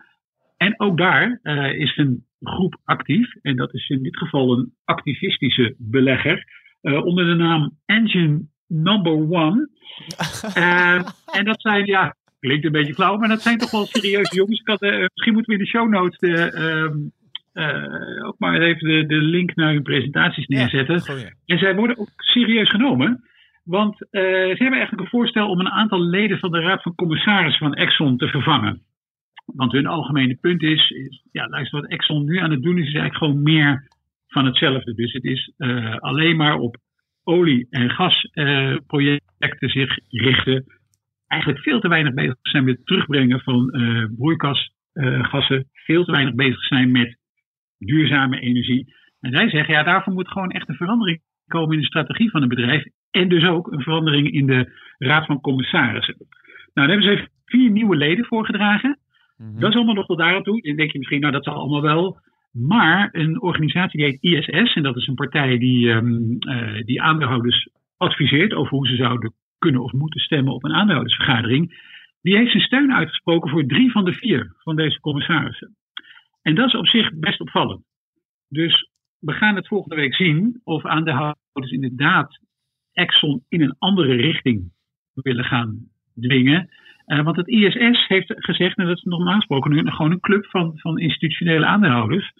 [0.57, 3.33] En ook daar eh, is een groep actief.
[3.41, 6.45] En dat is in dit geval een activistische belegger.
[6.81, 9.69] eh, onder de naam Engine Number One.
[10.53, 14.35] Eh, en dat zijn, ja, klinkt een beetje flauw, maar dat zijn toch wel serieuze
[14.35, 14.59] jongens.
[14.59, 16.97] Ik had, misschien moeten we in de show notes de, ehm,
[17.53, 21.01] eh, ook maar even de, de link naar hun presentaties neerzetten.
[21.45, 23.23] En zij worden ook serieus genomen.
[23.63, 26.95] Want eh, ze hebben eigenlijk een voorstel om een aantal leden van de Raad van
[26.95, 28.81] Commissarissen van Exxon te vervangen.
[29.45, 30.93] Want hun algemene punt is,
[31.31, 33.87] ja, luister, wat Exxon nu aan het doen is, is eigenlijk gewoon meer
[34.27, 34.93] van hetzelfde.
[34.93, 36.77] Dus het is eh, alleen maar op
[37.23, 40.65] olie- en gasprojecten zich richten.
[41.27, 45.69] Eigenlijk veel te weinig bezig zijn met het terugbrengen van eh broeikasgassen.
[45.71, 47.17] veel te weinig bezig zijn met
[47.77, 48.93] duurzame energie.
[49.19, 52.41] En zij zeggen, ja, daarvoor moet gewoon echt een verandering komen in de strategie van
[52.41, 52.83] een bedrijf.
[53.11, 56.15] En dus ook een verandering in de Raad van Commissarissen.
[56.73, 58.99] Nou, daar hebben ze vier nieuwe leden voorgedragen.
[59.37, 59.59] Mhm.
[59.59, 60.61] Dat is allemaal nog tot daar aan toe.
[60.61, 62.19] Dan denk je misschien, nou, dat zal allemaal wel.
[62.51, 67.01] Maar een organisatie die heet ISS, en dat is een partij die, ehm, eh, die
[67.01, 71.91] aandeelhouders adviseert over hoe ze zouden kunnen of moeten stemmen op een aandeelhoudersvergadering.
[72.21, 75.75] Die heeft zijn steun uitgesproken voor drie van de vier van deze commissarissen.
[76.41, 77.83] En dat is op zich best opvallend.
[78.49, 78.89] Dus
[79.25, 82.39] we gaan het volgende week zien of aandeelhouders inderdaad
[82.93, 84.71] Exxon in een andere richting
[85.13, 85.87] willen gaan
[86.19, 86.69] dwingen.
[87.05, 90.45] Eh, want het ISS heeft gezegd, en dat is normaal gesproken nu gewoon een club
[90.45, 92.31] van, van institutionele aandeelhouders.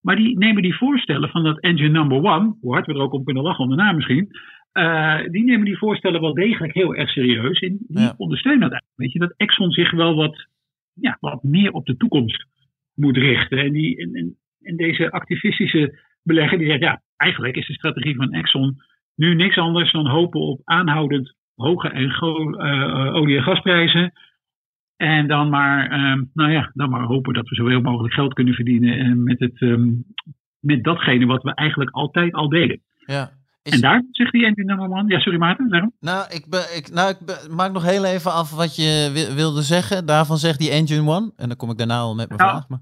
[0.00, 3.12] Maar die nemen die voorstellen van dat engine number one, hoe hard we er ook
[3.12, 4.28] om kunnen lachen om de naam misschien.
[4.72, 7.58] eh, die nemen die voorstellen wel degelijk heel erg serieus.
[7.60, 8.14] En die Ja.
[8.16, 8.96] ondersteunen dat eigenlijk.
[9.00, 10.46] Weet je, dat Exxon zich wel wat,
[10.94, 12.46] ja, wat meer op de toekomst
[12.94, 13.58] moet richten.
[13.58, 18.16] En, die, en, en, en deze activistische belegger die zegt, ja, eigenlijk is de strategie
[18.16, 18.80] van Exxon
[19.14, 24.12] nu niks anders dan hopen op aanhoudend hoge en eh, olie- en gasprijzen.
[24.96, 28.54] En dan maar, ehm, nou ja, dan maar hopen dat we zoveel mogelijk geld kunnen
[28.54, 29.90] verdienen en met, het, ehm,
[30.60, 32.80] met datgene wat we eigenlijk altijd al deden.
[33.06, 33.30] Ja.
[33.62, 35.92] Is- En daar zegt die engine number one, ja sorry Maarten, daarom.
[36.00, 39.34] Nou, ik, be, ik, nou, ik be- maak nog heel even af wat je wi-
[39.34, 40.06] wilde zeggen.
[40.06, 41.32] Daarvan zegt die Engine One.
[41.36, 42.68] En dan kom ik daarna al met mijn Nou, vraag.
[42.68, 42.78] Maar...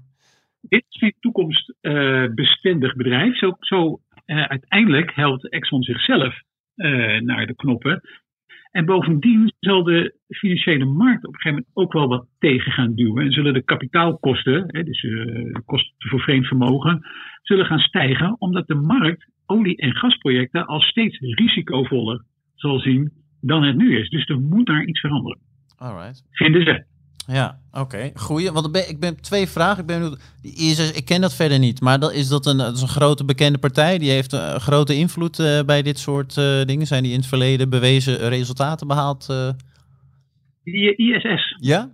[0.69, 3.37] Dit is een toekomstbestendig bedrijf.
[3.37, 6.39] Zo, zo eh, uiteindelijk helpt Exxon zichzelf
[6.75, 8.01] eh, naar de knoppen.
[8.71, 12.95] En bovendien zal de financiële markt op een gegeven moment ook wel wat tegen gaan
[12.95, 13.25] duwen.
[13.25, 17.01] En zullen de kapitaalkosten, hè, dus eh, de kosten voor vreemd vermogen,
[17.41, 18.35] zullen gaan stijgen.
[18.39, 22.23] Omdat de markt olie- en gasprojecten al steeds risicovoller
[22.55, 24.09] zal zien dan het nu is.
[24.09, 25.39] Dus er moet daar iets veranderen,
[25.77, 26.27] Alright.
[26.31, 26.85] vinden ze.
[27.27, 28.11] Ja, oké.
[28.15, 28.51] Goeie.
[28.51, 29.79] Want ik ben, ik ben twee vragen.
[29.81, 30.33] Ik, ben, benieuwd.
[30.41, 31.81] die ISS, ik ken dat verder niet.
[31.81, 33.97] Maar dat, is dat een, dat is een grote bekende partij?
[33.97, 36.85] Die heeft een grote invloed eh, bij dit soort eh, dingen?
[36.87, 39.27] Zijn die in het verleden bewezen resultaten behaald?
[39.29, 39.49] eh?
[40.63, 41.89] Die eh, ISS, Ja?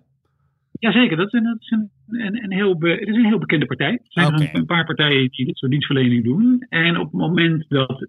[0.80, 3.40] Jazeker, dat is, een, dat is een, een, een heel, be- het is een heel
[3.40, 3.92] bekende partij.
[3.92, 6.66] Er zijn een paar partijen die dit soort dienstverlening doen.
[6.70, 8.08] En op het moment dat,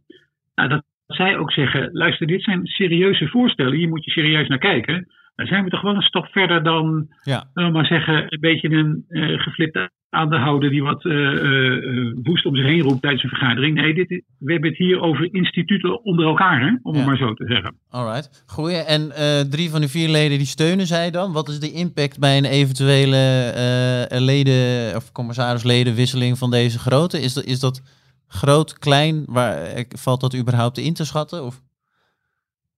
[0.54, 4.59] nou, dat zij ook zeggen: luister, dit zijn serieuze voorstellen, hier moet je serieus naar
[4.59, 5.06] kijken.
[5.40, 7.44] Dan zijn we toch wel een stap verder dan, Ja.
[7.55, 12.57] we maar zeggen, een beetje een eh geflipte aandeelhouder die wat eh, eh, woest om
[12.57, 13.74] zich heen roept tijdens een vergadering.
[13.74, 16.98] Nee, dit, is- we hebben het hier over instituten onder elkaar, hè, om Ja.
[16.98, 17.74] het maar zo te zeggen.
[17.90, 18.44] Alright.
[18.46, 18.76] Goeie.
[18.76, 19.12] En
[19.50, 21.33] drie van de vier leden die steunen zij dan?
[21.33, 27.20] Wat is de impact bij een eventuele leden of commissarisledenwisseling van deze grootte?
[27.20, 27.83] Is dat, is dat
[28.29, 29.22] groot, klein?
[29.26, 31.44] Waar, valt dat überhaupt in te schatten?
[31.44, 31.61] Of?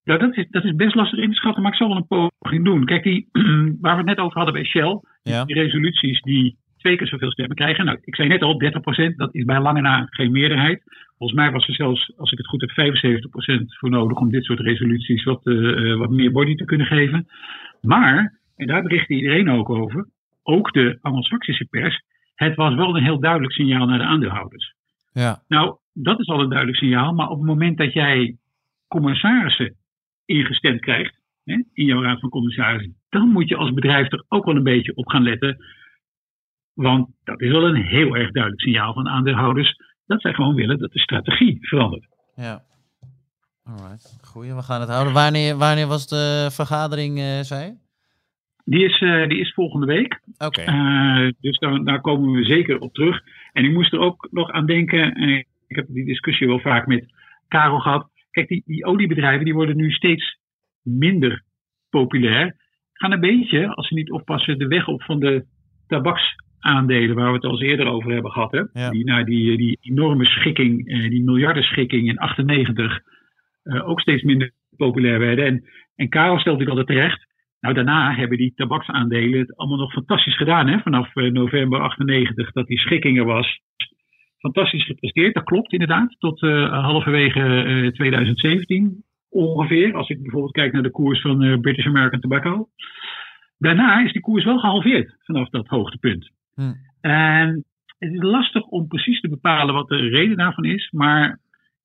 [0.05, 2.31] Ja, dat is, dat is best lastig in te schatten, maar ik zal wel een
[2.41, 2.85] poging doen.
[2.85, 3.29] Kijk, die,
[3.81, 5.45] waar we het net over hadden bij Shell, Ja.
[5.45, 7.85] die resoluties die twee keer zoveel stemmen krijgen.
[7.85, 8.63] Nou, ik zei net al,
[9.13, 10.83] 30%, dat is bij lange na geen meerderheid.
[11.19, 14.45] Volgens mij was er zelfs, als ik het goed heb, 75% voor nodig om dit
[14.45, 17.27] soort resoluties wat, eh, eh, wat meer body te kunnen geven.
[17.81, 20.07] Maar, en daar berichtte iedereen ook over,
[20.43, 22.03] ook de Anglo-Saxische pers,
[22.35, 24.75] het was wel een heel duidelijk signaal naar de aandeelhouders.
[25.13, 25.43] Ja.
[25.49, 28.37] Nou, dat is al een duidelijk signaal, maar op het moment dat jij
[28.89, 29.75] commissarissen
[30.33, 31.15] ingestemd krijgt
[31.45, 34.63] hè, in jouw raad van commissarissen, dan moet je als bedrijf er ook wel een
[34.63, 35.65] beetje op gaan letten.
[36.75, 40.79] Want dat is wel een heel erg duidelijk signaal van aandeelhouders dat zij gewoon willen
[40.79, 42.07] dat de strategie verandert.
[42.35, 42.63] Ja.
[43.65, 44.55] Alright, goeie.
[44.55, 45.13] We gaan het houden.
[45.13, 47.81] Wanneer, wanneer was de vergadering, eh zei?
[48.65, 50.21] Die is, eh, die is volgende week.
[50.39, 50.61] Oké.
[50.61, 53.23] Eh, dus daar, daar komen we zeker op terug.
[53.53, 55.17] En ik moest er ook nog aan denken.
[55.67, 57.13] ik heb die discussie wel vaak met
[57.49, 58.11] Karel gehad.
[58.33, 60.39] Kijk, die, die oliebedrijven die worden nu steeds
[60.83, 61.43] minder
[61.91, 62.57] populair.
[62.93, 65.45] Gaan een beetje, als ze niet oppassen, de weg op van de
[65.87, 68.53] tabaksaandelen, waar we het al eens eerder over hebben gehad.
[68.53, 68.63] Hè?
[68.73, 68.91] Ja.
[68.91, 73.01] Die, nou, die, die enorme schikking, eh, die miljardenschikking in 98,
[73.63, 75.45] eh, ook steeds minder populair werden.
[75.47, 75.65] En,
[75.95, 77.31] en Karel stelt natuurlijk altijd terecht.
[77.61, 80.69] Nou, daarna hebben die tabaksaandelen het allemaal nog fantastisch gedaan.
[80.69, 80.79] Hè?
[80.79, 83.61] Vanaf eh, november 98 dat die schikking er was.
[84.43, 86.17] Fantastisch gepresteerd, dat klopt inderdaad.
[86.19, 89.95] Tot eh, halverwege eh, 2017 ongeveer.
[89.95, 92.69] Als ik bijvoorbeeld kijk naar de koers van eh, British American Tobacco.
[93.59, 96.31] Daarna is die koers wel gehalveerd vanaf dat hoogtepunt.
[96.55, 96.73] Hm.
[97.01, 97.65] En
[97.99, 100.91] het is lastig om precies te bepalen wat de reden daarvan is.
[100.91, 101.41] Maar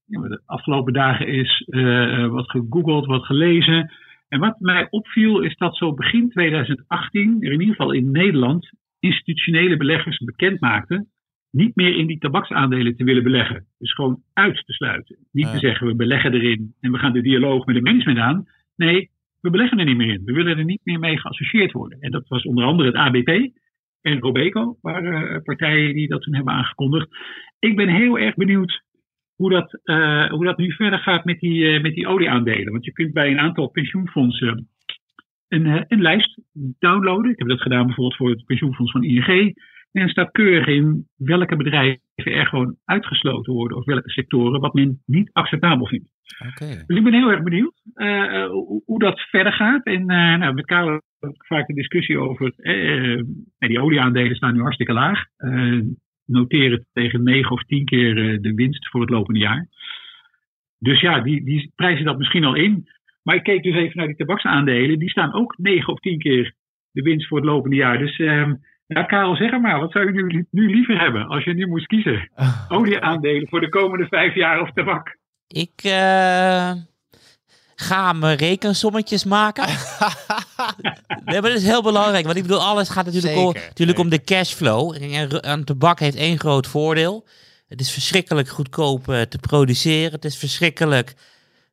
[0.06, 3.92] ja, de afgelopen dagen is eh, eh, wat gegoogeld, wat gelezen.
[4.30, 8.72] En wat mij opviel is dat zo begin 2018, er in ieder geval in Nederland,
[9.00, 11.10] institutionele beleggers bekend maakten
[11.58, 13.66] niet meer in die tabaksaandelen te willen beleggen.
[13.80, 15.18] Dus gewoon uit te sluiten.
[15.32, 15.52] Niet Ja.
[15.52, 18.46] te zeggen we beleggen erin en we gaan de dialoog met het management aan.
[18.76, 19.10] Nee,
[19.42, 20.22] we beleggen er niet meer in.
[20.26, 22.00] We willen er niet meer mee geassocieerd worden.
[22.00, 23.50] En dat was onder andere het ABP
[24.02, 27.08] en Robeco, waren eh, partijen die dat toen hebben aangekondigd.
[27.60, 28.82] Ik ben heel erg benieuwd
[29.36, 32.72] hoe dat, eh, hoe dat nu verder gaat met die, eh, met die olieaandelen.
[32.72, 34.68] Want je kunt bij een aantal pensioenfondsen
[35.48, 36.40] een, een lijst
[36.80, 37.32] downloaden.
[37.32, 39.56] Ik heb dat gedaan bijvoorbeeld voor het pensioenfonds van ING.
[39.98, 45.02] En staat keurig in welke bedrijven er gewoon uitgesloten worden of welke sectoren wat men
[45.06, 46.10] niet acceptabel vindt.
[46.88, 49.86] Dus ik ben heel erg benieuwd eh, hoe, hoe dat verder gaat.
[49.86, 52.54] En eh, nou, met Karel heb ik vaak een discussie over.
[52.58, 53.24] eh,
[53.58, 55.24] die olieaandelen staan nu hartstikke laag.
[56.26, 59.68] Noteren tegen 9 of 10 keer de winst voor het lopende jaar.
[60.80, 62.88] Dus ja, die, die prijzen dat misschien al in.
[63.24, 65.00] Maar ik keek dus even naar die tabaksaandelen.
[65.00, 66.54] Die staan ook 9 of 10 keer
[66.92, 67.98] de winst voor het lopende jaar.
[67.98, 68.18] Dus
[68.88, 69.80] ja, Karel, zeg er maar.
[69.80, 72.30] Wat zou je nu, nu liever hebben als je nu moest kiezen?
[72.68, 75.18] Olieaandelen voor de komende vijf jaar of tabak?
[75.48, 76.72] Ik eh,
[77.76, 79.68] ga mijn rekensommetjes maken.
[81.26, 82.26] nee, maar dat is heel belangrijk.
[82.26, 84.96] Want ik bedoel, alles gaat natuurlijk, om, natuurlijk om de cashflow.
[84.96, 87.28] En, en, en tabak heeft één groot voordeel.
[87.68, 90.12] Het is verschrikkelijk goedkoop eh, te produceren.
[90.12, 91.16] Het is verschrikkelijk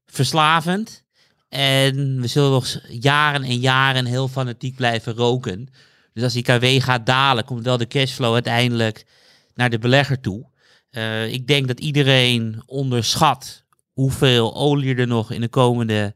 [0.06, 1.04] verslavend.
[1.48, 5.68] En we zullen nog jaren en jaren heel fanatiek blijven roken.
[6.14, 9.06] Dus als die KW gaat dalen, komt wel de cashflow uiteindelijk
[9.54, 10.46] naar de belegger toe.
[10.90, 16.14] Eh, ik denk dat iedereen onderschat hoeveel olie er nog in de komende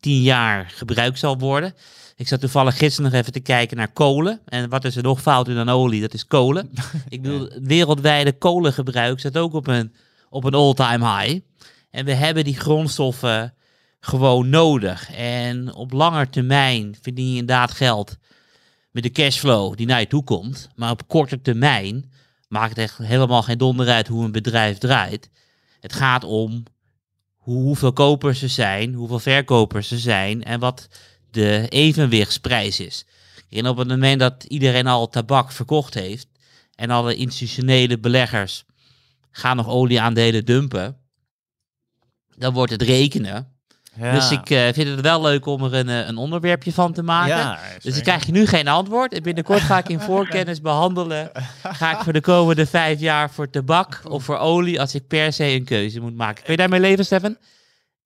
[0.00, 1.74] tien jaar gebruikt zal worden.
[2.16, 4.40] Ik zat toevallig gisteren nog even te kijken naar kolen.
[4.44, 6.00] En wat is er nog fouter dan olie?
[6.00, 6.70] Dat is kolen.
[7.08, 9.94] Ik bedoel, wereldwijde kolengebruik staat ook op een,
[10.30, 11.40] op een all-time high.
[11.90, 13.54] En we hebben die grondstoffen
[14.00, 15.10] gewoon nodig.
[15.12, 18.16] En op langer termijn verdien je inderdaad geld
[18.98, 20.68] met de cashflow die naar je toe komt.
[20.74, 22.12] Maar op korte termijn
[22.48, 25.30] maakt het echt helemaal geen donder uit hoe een bedrijf draait.
[25.80, 26.62] Het gaat om
[27.36, 30.88] hoe, hoeveel kopers er zijn, hoeveel verkopers er zijn en wat
[31.30, 33.06] de evenwichtsprijs is.
[33.50, 36.28] En op het moment dat iedereen al tabak verkocht heeft
[36.74, 38.64] en alle institutionele beleggers
[39.30, 40.96] gaan nog olieaandelen dumpen,
[42.36, 43.57] dan wordt het rekenen.
[44.00, 44.12] Ja.
[44.12, 47.02] Dus ik eh, vind het wel leuk om er een, eh, een onderwerpje van te
[47.02, 47.36] maken.
[47.36, 49.12] Ja, Dus ik krijg je nu geen antwoord.
[49.12, 51.30] En binnenkort ga ik in voorkennis behandelen.
[51.62, 55.32] Ga ik voor de komende vijf jaar voor tabak of voor olie als ik per
[55.32, 56.42] se een keuze moet maken.
[56.44, 57.36] Kun je daarmee leven, Stefan?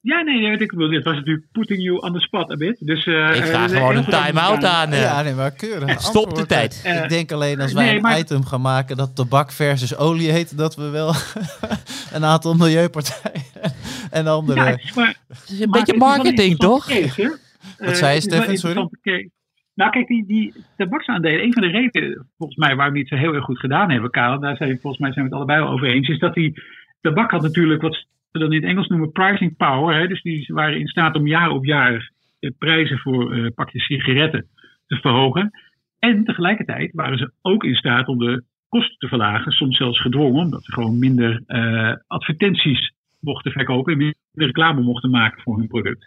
[0.02, 2.76] Ja, nee, nee, ik bedoel, dit was natuurlijk putting you on the spot a bit.
[2.80, 4.90] Dus, eh, Ik vraag gewoon een time-out aan.
[4.90, 6.00] Ja, nee, maar keurig.
[6.00, 6.80] Stop de tijd.
[7.02, 10.58] Ik denk alleen als wij nee, een item gaan maken dat tabak versus olie heet,
[10.58, 11.14] dat we wel
[12.12, 13.42] een aantal milieupartijen
[14.10, 14.64] en andere...
[14.64, 15.16] Ja, maar,
[15.52, 16.86] is een maar beetje het marketing, toch?
[16.86, 17.38] case?
[17.78, 18.56] Wat Eh, zei je, het is wel Stefan?
[18.56, 18.88] Sorry?
[19.00, 19.30] case.
[19.74, 23.16] Nou, kijk, die, die tabaksaandelen, een van de redenen, volgens mij, waarom we niet zo
[23.16, 25.72] heel erg goed gedaan hebben, Karel, daar zijn, volgens mij zijn we het allebei wel
[25.72, 26.62] over eens, is dat die
[27.00, 27.94] tabak had natuurlijk wat
[28.32, 29.96] ze dan in het Engels noemen pricing power.
[29.96, 30.08] Hè?
[30.08, 34.46] Dus die waren in staat om jaar op jaar de prijzen voor eh, pakjes sigaretten
[34.86, 35.50] te verhogen.
[35.98, 40.42] En tegelijkertijd waren ze ook in staat om de kosten te verlagen, soms zelfs gedwongen,
[40.42, 45.68] omdat ze gewoon minder eh, advertenties mochten verkopen en minder reclame mochten maken voor hun
[45.68, 46.06] product.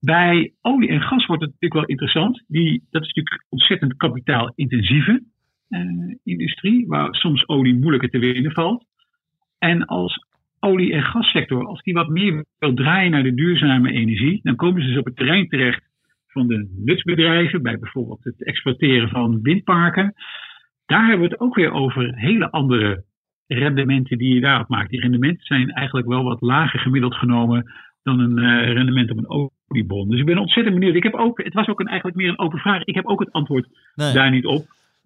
[0.00, 2.44] Bij olie en gas wordt het natuurlijk wel interessant.
[2.46, 5.22] Die, dat is natuurlijk ontzettend kapitaalintensieve
[5.68, 5.80] eh,
[6.24, 8.84] industrie, waar soms olie moeilijker te winnen valt.
[9.58, 10.26] En als
[10.60, 14.82] olie- en gassector, als die wat meer wil draaien naar de duurzame energie, dan komen
[14.82, 15.82] ze dus op het terrein terecht
[16.26, 20.14] van de nutsbedrijven, bij bijvoorbeeld het exploiteren van windparken.
[20.86, 23.04] Daar hebben we het ook weer over hele andere
[23.54, 24.90] rendementen die je daarop maakt.
[24.90, 29.50] Die rendementen zijn eigenlijk wel wat lager gemiddeld genomen dan een uh, rendement op een
[29.68, 30.08] oliebron.
[30.08, 30.96] Dus ik ben ontzettend benieuwd.
[30.96, 32.82] Ik heb ook, het was ook een, eigenlijk meer een open vraag.
[32.82, 34.12] Ik heb ook het antwoord Nee.
[34.12, 34.64] daar niet op.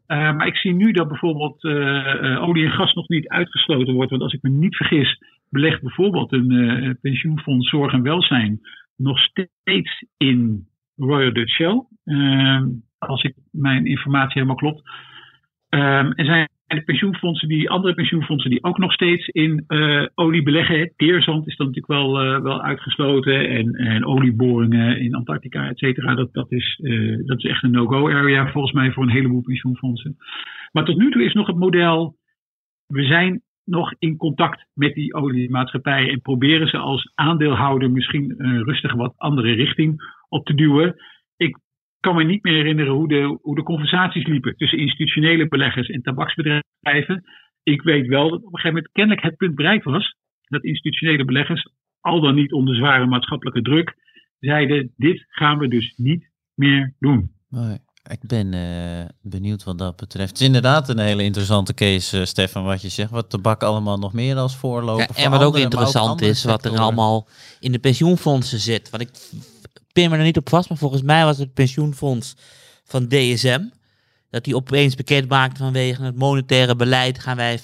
[0.08, 4.10] Uh, maar ik zie nu dat bijvoorbeeld uh, olie en gas nog niet uitgesloten wordt.
[4.10, 8.60] Want als ik me niet vergis, belegt bijvoorbeeld een pensioenfonds Zorg en Welzijn
[8.96, 11.84] nog steeds in Royal Dutch Shell.
[12.04, 14.82] Ehm, als ik mijn informatie helemaal klopt.
[15.70, 20.42] Um, er zijn de pensioenfondsen die, andere pensioenfondsen die ook nog steeds in uh, olie
[20.42, 20.92] beleggen.
[20.96, 23.48] Teerzand is dan natuurlijk wel, uh, wel uitgesloten.
[23.48, 26.14] En, en olieboringen in Antarctica, et cetera.
[26.14, 29.42] Dat, dat, is, uh, dat is echt een no-go area volgens mij voor een heleboel
[29.42, 30.16] pensioenfondsen.
[30.72, 32.16] Maar tot nu toe is nog het model.
[32.86, 36.10] We zijn nog in contact met die oliemaatschappijen.
[36.10, 40.94] En proberen ze als aandeelhouder misschien rustig wat andere richting op te duwen.
[42.06, 45.88] Ik kan me niet meer herinneren hoe de, hoe de conversaties liepen tussen institutionele beleggers
[45.88, 47.24] en tabaksbedrijven.
[47.62, 51.24] Ik weet wel dat op een gegeven moment kennelijk het punt bereikt was dat institutionele
[51.24, 51.68] beleggers,
[52.00, 53.94] al dan niet onder zware maatschappelijke druk,
[54.40, 57.32] zeiden: dit gaan we dus niet meer doen.
[57.48, 57.78] Nee.
[58.08, 60.28] Ik ben uh, benieuwd wat dat betreft.
[60.28, 63.10] Het is inderdaad een hele interessante case, uh, Stefan, wat je zegt.
[63.10, 65.08] Wat tabak allemaal nog meer als voorloper.
[65.16, 67.28] Ja, en wat ook interessant ook is, wat er allemaal
[67.60, 68.90] in de pensioenfondsen zit.
[68.90, 69.10] Want ik
[69.96, 72.36] pin me er niet op vast, maar volgens mij was het pensioenfonds
[72.84, 73.60] van DSM.
[74.30, 77.62] Dat die opeens bekend maakte vanwege het monetaire beleid gaan wij 5%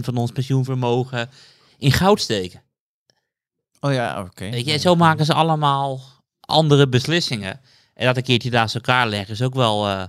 [0.00, 1.28] van ons pensioenvermogen
[1.78, 2.62] in goud steken.
[3.80, 4.30] Oh ja, oké.
[4.30, 4.50] Okay.
[4.50, 6.00] Weet je, zo maken ze allemaal
[6.40, 7.60] andere beslissingen.
[7.94, 10.02] En dat een keertje naast elkaar leggen is ook wel uh,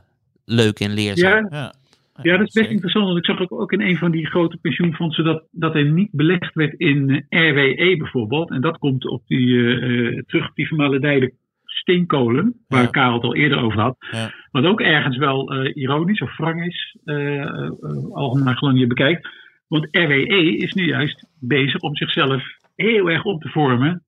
[0.46, 1.48] leuk en leerzaam.
[1.52, 1.74] Ja, ja.
[2.22, 3.06] ja dat is best interessant.
[3.06, 6.12] Want ik zag ook, ook in een van die grote pensioenfondsen dat, dat er niet
[6.12, 8.50] belegd werd in RWE bijvoorbeeld.
[8.50, 11.34] En dat komt op die, uh, terug op die vermaledijde
[11.82, 12.90] steenkolen, waar ja.
[12.90, 13.96] Karel het al eerder over had.
[14.12, 14.32] Ja.
[14.52, 17.70] Wat ook ergens wel uh, ironisch of wrang is, uh,
[18.12, 19.30] algemeen gelang je bekijkt.
[19.68, 22.44] Want RWE is nu juist bezig om zichzelf
[22.76, 24.04] heel erg op te vormen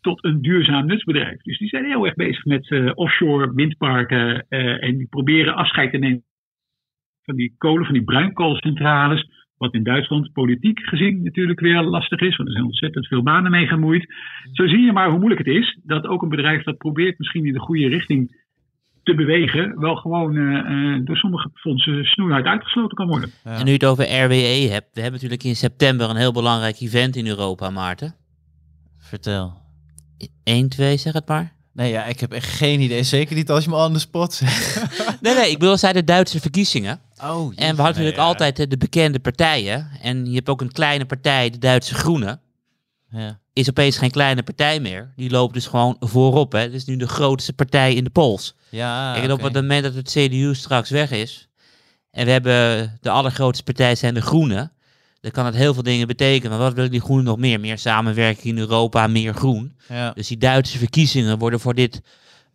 [0.00, 1.42] tot een duurzaam nutsbedrijf.
[1.42, 4.48] Dus die zijn heel erg bezig met offshore windparken
[4.80, 6.24] en die proberen afscheid te nemen
[7.24, 9.37] van die kolen, van die bruinkoolcentrales.
[9.58, 13.50] Wat in Duitsland politiek gezien natuurlijk weer lastig is, want er zijn ontzettend veel banen
[13.50, 14.14] mee gemoeid.
[14.52, 17.46] Zo zie je maar hoe moeilijk het is dat ook een bedrijf dat probeert misschien
[17.46, 18.46] in de goede richting
[19.02, 23.30] te bewegen, wel gewoon uh, door sommige fondsen snoeihard uitgesloten kan worden.
[23.44, 23.50] Ja.
[23.50, 26.80] En nu je het over RWE hebt, we hebben natuurlijk in september een heel belangrijk
[26.80, 28.14] event in Europa, Maarten.
[28.98, 29.52] Vertel.
[30.44, 31.57] 1, 2, zeg het maar.
[31.78, 33.02] Nee, ja, ik heb echt geen idee.
[33.02, 34.82] Zeker niet als je me on the spot zegt.
[35.20, 37.00] nee, nee, ik bedoel, zijn de Duitse verkiezingen.
[37.22, 38.22] Oh, en we hadden natuurlijk ja.
[38.22, 39.90] altijd de bekende partijen.
[40.02, 42.40] En je hebt ook een kleine partij, de Duitse Groenen.
[43.10, 43.38] Ja.
[43.52, 45.12] Is opeens geen kleine partij meer.
[45.16, 46.52] Die loopt dus gewoon voorop.
[46.52, 46.58] Hè.
[46.58, 48.54] Het is nu de grootste partij in de polls.
[48.68, 49.44] Ja, en op oké.
[49.44, 51.48] het moment dat het CDU straks weg is.
[52.10, 54.72] En we hebben de allergrootste partij zijn de Groenen.
[55.20, 56.50] Dan kan het heel veel dingen betekenen.
[56.50, 57.60] Maar wat willen die Groenen nog meer?
[57.60, 59.76] Meer samenwerking in Europa, meer groen.
[59.88, 60.12] Ja.
[60.12, 62.00] Dus die Duitse verkiezingen worden voor dit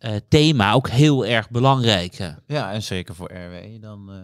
[0.04, 2.32] uh, thema ook heel erg belangrijk.
[2.46, 3.82] Ja, en zeker voor RW.
[3.82, 4.16] Dan, uh,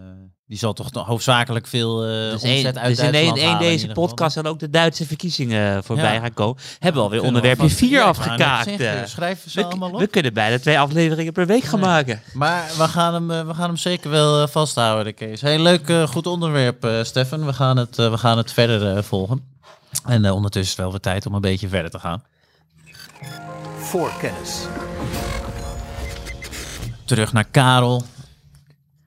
[0.47, 4.35] die zal toch hoofdzakelijk veel uh, dus omzet een, uit dus in in deze podcast
[4.35, 6.19] dan ook de Duitse verkiezingen voorbij Ja.
[6.19, 6.57] gaan komen.
[6.79, 8.63] Hebben we alweer Kunnen we onderwerpje vast- 4 Ja, ik wou net afgekaakt.
[8.79, 9.07] zeggen, eh.
[9.07, 9.99] Schrijf ze we, allemaal op.
[9.99, 11.89] we kunnen bijna twee afleveringen per week gaan Nee.
[11.89, 12.21] maken.
[12.33, 15.47] Maar we gaan hem, eh, we gaan hem zeker wel eh, vasthouden, de case.
[15.47, 17.45] Heel leuk, eh, goed onderwerp, eh Stefan.
[17.45, 19.43] We gaan het, eh, we gaan het verder eh, volgen.
[20.05, 22.23] En eh, ondertussen is het wel weer tijd om een beetje verder te gaan.
[23.79, 24.65] Voorkennis.
[27.11, 28.03] Terug naar Karel.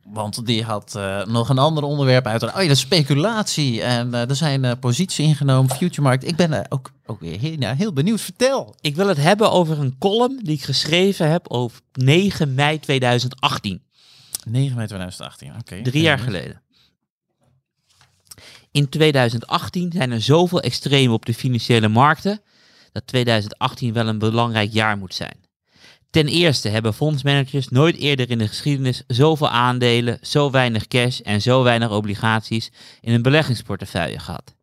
[0.02, 2.42] Want die had eh, nog een ander onderwerp uit.
[2.42, 3.82] Oh ja, de speculatie.
[3.82, 6.26] En eh, er zijn eh, positie ingenomen, futuremarkt.
[6.26, 8.20] Ik ben ook, ook weer heel, nou, heel benieuwd.
[8.20, 8.74] Vertel.
[8.80, 13.82] Ik wil het hebben over een column die ik geschreven heb op 9 mei 2018.
[14.44, 15.82] 9 mei 2018, oké.
[15.82, 16.62] Drie jaar geleden.
[18.70, 22.40] In 2018 zijn er zoveel extremen op de financiële markten
[22.92, 25.43] dat 2018 wel een belangrijk jaar moet zijn.
[26.14, 31.42] Ten eerste hebben fondsmanagers nooit eerder in de geschiedenis zoveel aandelen, zo weinig cash en
[31.42, 34.54] zo weinig obligaties in een beleggingsportefeuille gehad.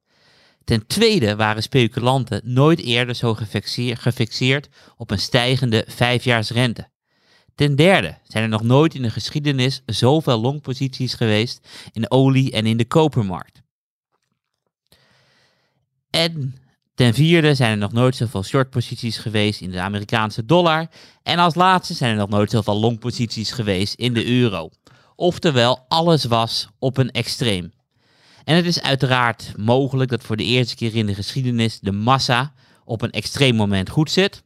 [0.63, 6.89] Ten tweede waren speculanten nooit eerder zo gefixeer- gefixeerd op een stijgende vijfjaarsrente.
[7.55, 12.65] Ten derde zijn er nog nooit in de geschiedenis zoveel longposities geweest in olie- en
[12.65, 13.61] in de kopermarkt.
[16.09, 16.60] En
[17.01, 20.87] ten vierde zijn er nog nooit zoveel shortposities geweest in de Amerikaanse dollar.
[21.23, 24.69] En als laatste zijn er nog nooit zoveel longposities geweest in de euro.
[25.15, 27.71] Oftewel, alles was op een extreem.
[28.43, 32.53] En het is uiteraard mogelijk dat voor de eerste keer in de geschiedenis de massa
[32.85, 34.43] op een extreem moment goed zit.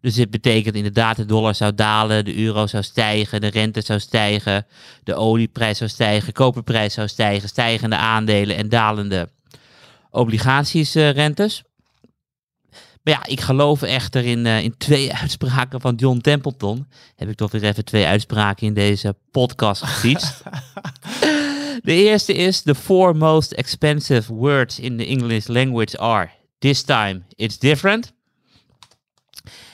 [0.00, 4.00] Dus dit betekent inderdaad de dollar zou dalen, de euro zou stijgen, de rente zou
[4.00, 4.66] stijgen,
[5.04, 9.28] de olieprijs zou stijgen, koperprijs zou stijgen, stijgende aandelen en dalende
[10.10, 11.62] obligatiesrentes.
[13.02, 16.86] Maar ja, ik geloof echter in, eh, in twee uitspraken van John Templeton.
[17.16, 20.42] Heb ik toch weer even twee uitspraken in deze podcast gefietst.
[21.82, 27.22] de eerste is: The four most expensive words in the English language are this time
[27.36, 28.12] it's different.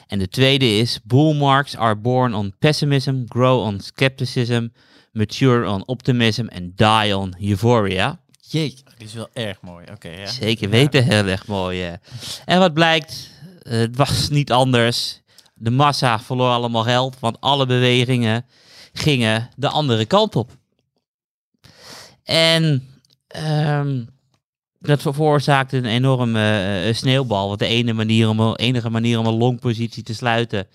[0.07, 4.69] En de tweede is: Bull marks are born on pessimism, grow on skepticism,
[5.13, 8.21] mature on optimism and die on euphoria.
[8.41, 9.87] Jeetje, die is wel erg mooi.
[9.93, 10.27] Oké, ja.
[10.27, 11.85] Zeker weten, heel erg mooi.
[11.85, 11.93] eh.
[12.45, 13.31] En wat blijkt,
[13.63, 15.21] eh, het was niet anders.
[15.55, 18.47] De massa verloor allemaal geld, want alle bewegingen
[18.93, 20.51] gingen de andere kant op.
[22.25, 22.89] En
[23.27, 24.05] ehm,
[24.81, 27.47] dat veroorzaakte een enorme eh, sneeuwbal.
[27.49, 30.67] Want de ene manier om, enige manier om een longpositie te sluiten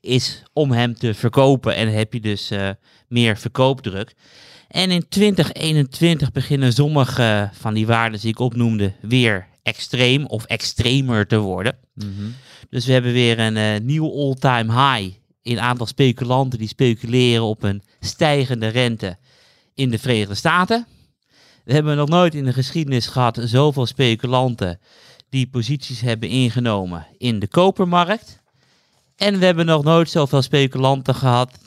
[0.00, 1.74] is om hem te verkopen.
[1.74, 2.68] En dan heb je dus eh,
[3.08, 4.14] meer verkoopdruk.
[4.68, 11.26] En in 2021 beginnen sommige van die waarden die ik opnoemde weer extreem of extremer
[11.26, 11.78] te worden.
[11.94, 12.10] Mhm.
[12.70, 17.62] Dus we hebben weer een eh, nieuw all-time high in aantal speculanten die speculeren op
[17.62, 19.16] een stijgende rente
[19.74, 20.86] in de Verenigde Staten.
[21.64, 24.80] We hebben nog nooit in de geschiedenis gehad zoveel speculanten
[25.28, 28.42] die posities hebben ingenomen in de kopermarkt.
[29.16, 31.58] En we hebben nog nooit zoveel speculanten gehad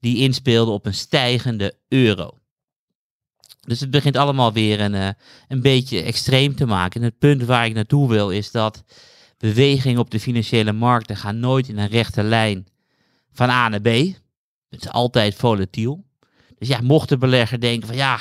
[0.00, 2.30] die inspeelden op een stijgende euro.
[3.60, 5.08] Dus het begint allemaal weer een, eh,
[5.48, 7.00] een beetje extreem te maken.
[7.00, 8.84] En het punt waar ik naartoe wil is dat
[9.38, 12.66] bewegingen op de financiële markten gaan nooit in een rechte lijn
[13.32, 13.86] van A naar B.
[14.68, 16.04] Het is altijd volatiel.
[16.58, 18.20] Dus ja, mocht de belegger denken van ja,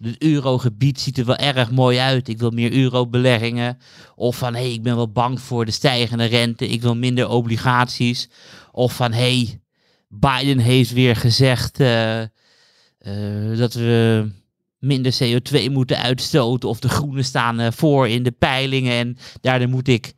[0.00, 2.28] het eurogebied ziet er wel erg mooi uit.
[2.28, 3.78] Ik wil meer eurobeleggingen.
[4.14, 6.68] Of van hé, hey, ik ben wel bang voor de stijgende rente.
[6.68, 8.28] Ik wil minder obligaties.
[8.72, 9.60] Of van hé, hey,
[10.12, 12.28] Biden heeft weer gezegd eh, eh,
[13.56, 14.28] dat we
[14.78, 16.68] minder CO2 moeten uitstoten.
[16.68, 18.92] Of de groenen staan eh, voor in de peilingen.
[18.92, 20.12] En daardoor moet ik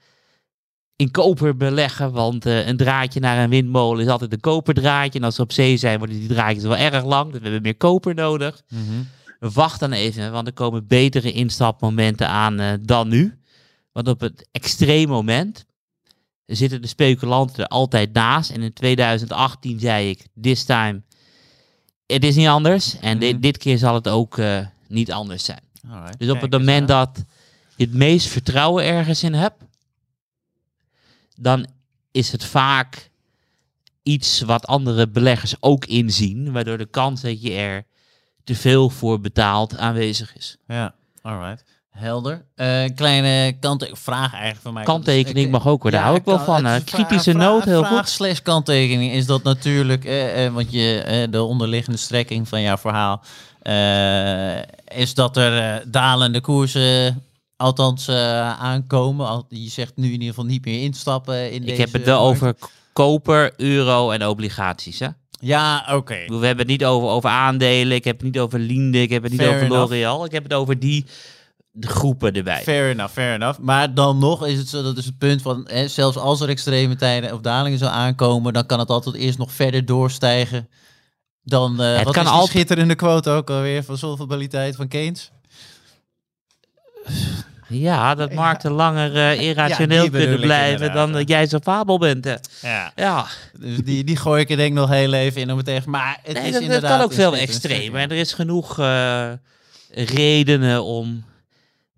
[0.96, 2.12] in koper beleggen.
[2.12, 5.18] Want een draadje naar een windmolen is altijd een koperdraadje.
[5.18, 7.30] En als we op zee zijn, worden die draadjes wel erg lang.
[7.30, 8.62] Dus we hebben meer koper nodig.
[8.68, 9.52] Mhm.
[9.52, 13.38] Wacht dan even, want er komen betere instapmomenten aan dan nu.
[13.92, 15.66] Want op het extreem moment
[16.46, 18.50] zitten de speculanten er altijd naast.
[18.50, 21.02] En in 2018 zei ik, this time,
[22.06, 22.98] het is niet anders.
[23.00, 23.40] En di- Mhm.
[23.40, 25.60] dit keer zal het ook eh, niet anders zijn.
[25.90, 27.24] Alright, Dus op het moment dat
[27.76, 29.62] je het meest vertrouwen ergens in hebt,
[31.36, 31.66] dan
[32.10, 33.10] is het vaak
[34.02, 37.84] iets wat andere beleggers ook inzien, waardoor de kans dat je er
[38.44, 40.56] te veel voor betaalt aanwezig is.
[40.66, 41.64] Ja, alright.
[41.92, 42.44] Helder.
[42.54, 44.84] Eh, kleine kant vraag eigenlijk van mij.
[44.84, 47.98] Kanttekening mag ook worden, daar hou ik wel van, een Kritische vraag- noot, heel vraag
[47.98, 48.08] goed.
[48.08, 53.22] slash kanttekening is dat natuurlijk, eh, eh, want je, de onderliggende strekking van jouw verhaal
[54.94, 57.22] is dat er dalende koersen
[57.56, 58.08] althans
[58.58, 59.26] aankomen.
[59.28, 62.04] Al, je zegt nu in ieder geval niet meer instappen in Ik deze heb het
[62.04, 62.42] wel markt.
[62.42, 62.54] over
[62.92, 64.98] koper, euro en obligaties.
[64.98, 65.08] Hè?
[65.40, 66.14] Ja, oké.
[66.14, 69.10] Ik We hebben het niet over, over aandelen, ik heb het niet over Linde, ik
[69.10, 69.68] heb het niet Fair over.
[69.68, 70.24] L'Oreal.
[70.24, 71.06] Ik heb het over die
[71.74, 72.62] de groepen erbij.
[72.62, 73.58] Fair enough, fair enough.
[73.60, 76.48] Maar dan nog is het zo, dat is het punt van, hè, zelfs als er
[76.48, 80.68] extreme tijden of dalingen zou aankomen, dan kan het altijd eerst nog verder doorstijgen.
[81.42, 85.30] Dan, eh Het wat kan is altijd- schitterende quote ook alweer van solvabiliteit van Keynes?
[87.68, 92.24] Ja, dat Mark er langer eh, irrationeel kunnen blijven dan dat jij zo fabel bent.
[92.24, 92.34] hè.
[92.62, 92.92] Ja.
[92.96, 93.26] Ja,
[93.58, 95.90] Dus die, die gooi ik er denk ik nog heel even in om het even...
[95.90, 99.30] Maar het nee, is dat, inderdaad kan ook veel stuk, En er is genoeg eh,
[99.90, 101.24] redenen om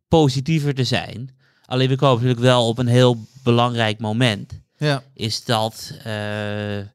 [0.09, 1.37] positiever te zijn.
[1.67, 4.61] Alleen we komen natuurlijk wel op een heel belangrijk moment.
[4.79, 5.03] Ja.
[5.15, 6.91] Is dat eh, een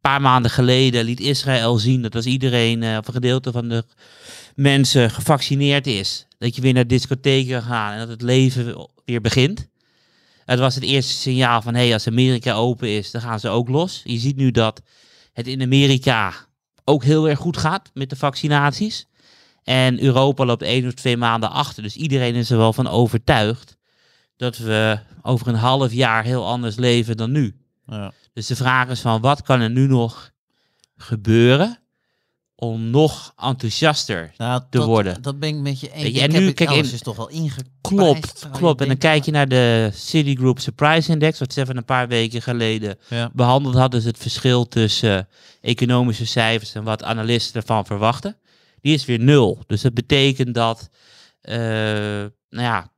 [0.00, 3.84] paar maanden geleden liet Israël zien dat als iedereen, eh, of een gedeelte van de
[4.54, 9.20] mensen gevaccineerd is, dat je weer naar discotheken kan gaan en dat het leven weer
[9.20, 9.68] begint.
[10.44, 13.48] Het was het eerste signaal van, hé, hey, als Amerika open is, dan gaan ze
[13.48, 14.00] ook los.
[14.04, 14.82] Je ziet nu dat
[15.32, 16.34] het in Amerika
[16.84, 19.06] ook heel erg goed gaat met de vaccinaties.
[19.64, 21.82] En Europa loopt één of twee maanden achter.
[21.82, 23.76] Dus iedereen is er wel van overtuigd
[24.36, 27.56] dat we over een half jaar heel anders leven dan nu.
[27.86, 28.12] Ja.
[28.32, 30.30] Dus de vraag is van, wat kan er nu nog
[30.96, 31.78] gebeuren
[32.56, 35.22] om nog enthousiaster Nou, te dat, worden.
[35.22, 36.04] Dat ben ik met je eens.
[36.04, 37.70] Ik en heb nu, kijk, alles in- is toch wel ingeprijsd.
[37.80, 38.80] Klopt, zou klopt.
[38.80, 42.98] En dan kijk je naar de Citigroup Surprise Index, wat Stefan een paar weken geleden
[43.08, 43.30] Ja.
[43.32, 43.90] behandeld had.
[43.90, 45.28] Dus het verschil tussen
[45.60, 48.36] economische cijfers en wat analisten ervan verwachten.
[48.84, 49.62] Die is weer nul.
[49.66, 50.88] Dus dat betekent dat
[51.40, 51.56] eh,
[52.48, 52.92] nou ja,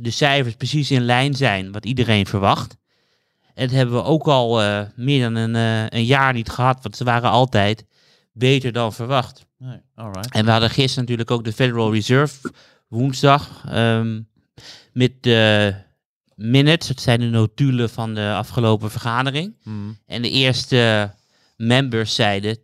[0.00, 2.76] de cijfers precies in lijn zijn wat iedereen verwacht.
[3.54, 6.82] En dat hebben we ook al eh, meer dan een, eh, een jaar niet gehad,
[6.82, 7.84] want ze waren altijd
[8.32, 9.46] beter dan verwacht.
[9.58, 10.34] Nee, alright.
[10.34, 12.52] En we hadden gisteren natuurlijk ook de Federal Reserve
[12.88, 14.20] woensdag ehm,
[14.92, 15.74] met de
[16.34, 19.56] minutes, dat zijn de notulen van de afgelopen vergadering.
[19.62, 19.98] Hmm.
[20.06, 21.10] En de eerste
[21.56, 22.58] members zeiden,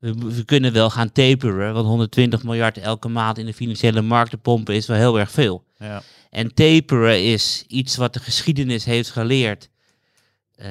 [0.00, 4.40] we, we kunnen wel gaan taperen, want 120 miljard elke maand in de financiële markten
[4.40, 5.64] pompen is wel heel erg veel.
[5.78, 6.02] Ja.
[6.30, 9.68] En taperen is iets wat de geschiedenis heeft geleerd.
[10.54, 10.68] eh,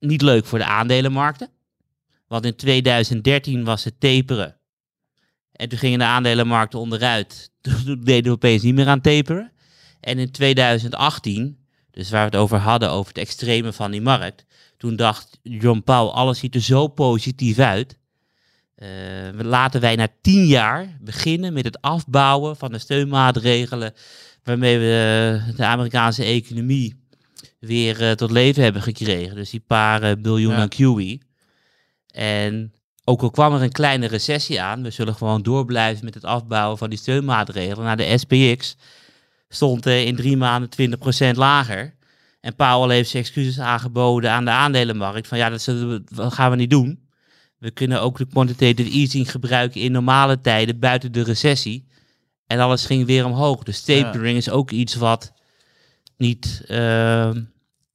[0.00, 1.50] niet leuk voor de aandelenmarkten.
[2.28, 4.56] Want in 2013 was het taperen.
[5.52, 7.50] En toen gingen de aandelenmarkten onderuit.
[7.60, 9.52] Toen deden we opeens niet meer aan taperen.
[10.00, 11.58] En in 2018,
[11.90, 14.44] dus waar we het over hadden, over het extreme van die markt.
[14.76, 17.98] Toen dacht John Paul, alles ziet er zo positief uit.
[18.76, 18.88] Eh,
[19.34, 23.94] we laten wij na tien jaar beginnen met het afbouwen van de steunmaatregelen
[24.44, 26.94] waarmee we de Amerikaanse economie
[27.60, 29.36] weer eh, tot leven hebben gekregen.
[29.36, 30.58] Dus die paar eh, biljoen Ja.
[30.60, 31.18] aan QE.
[32.10, 32.72] En
[33.04, 36.78] ook al kwam er een kleine recessie aan, we zullen gewoon doorblijven met het afbouwen
[36.78, 37.84] van die steunmaatregelen.
[37.84, 38.76] Nou, de SPX
[39.48, 40.68] stond eh, in drie maanden
[41.32, 41.94] 20% lager.
[42.40, 45.28] En Powell heeft zijn excuses aangeboden aan de aandelenmarkt.
[45.28, 47.05] Van ja, dat, zullen we, dat gaan we niet doen.
[47.58, 51.86] We kunnen ook de quantitative easing gebruiken in normale tijden buiten de recessie.
[52.46, 53.62] En alles ging weer omhoog.
[53.62, 55.32] Dus tapering is ook iets wat
[56.16, 57.30] niet, eh,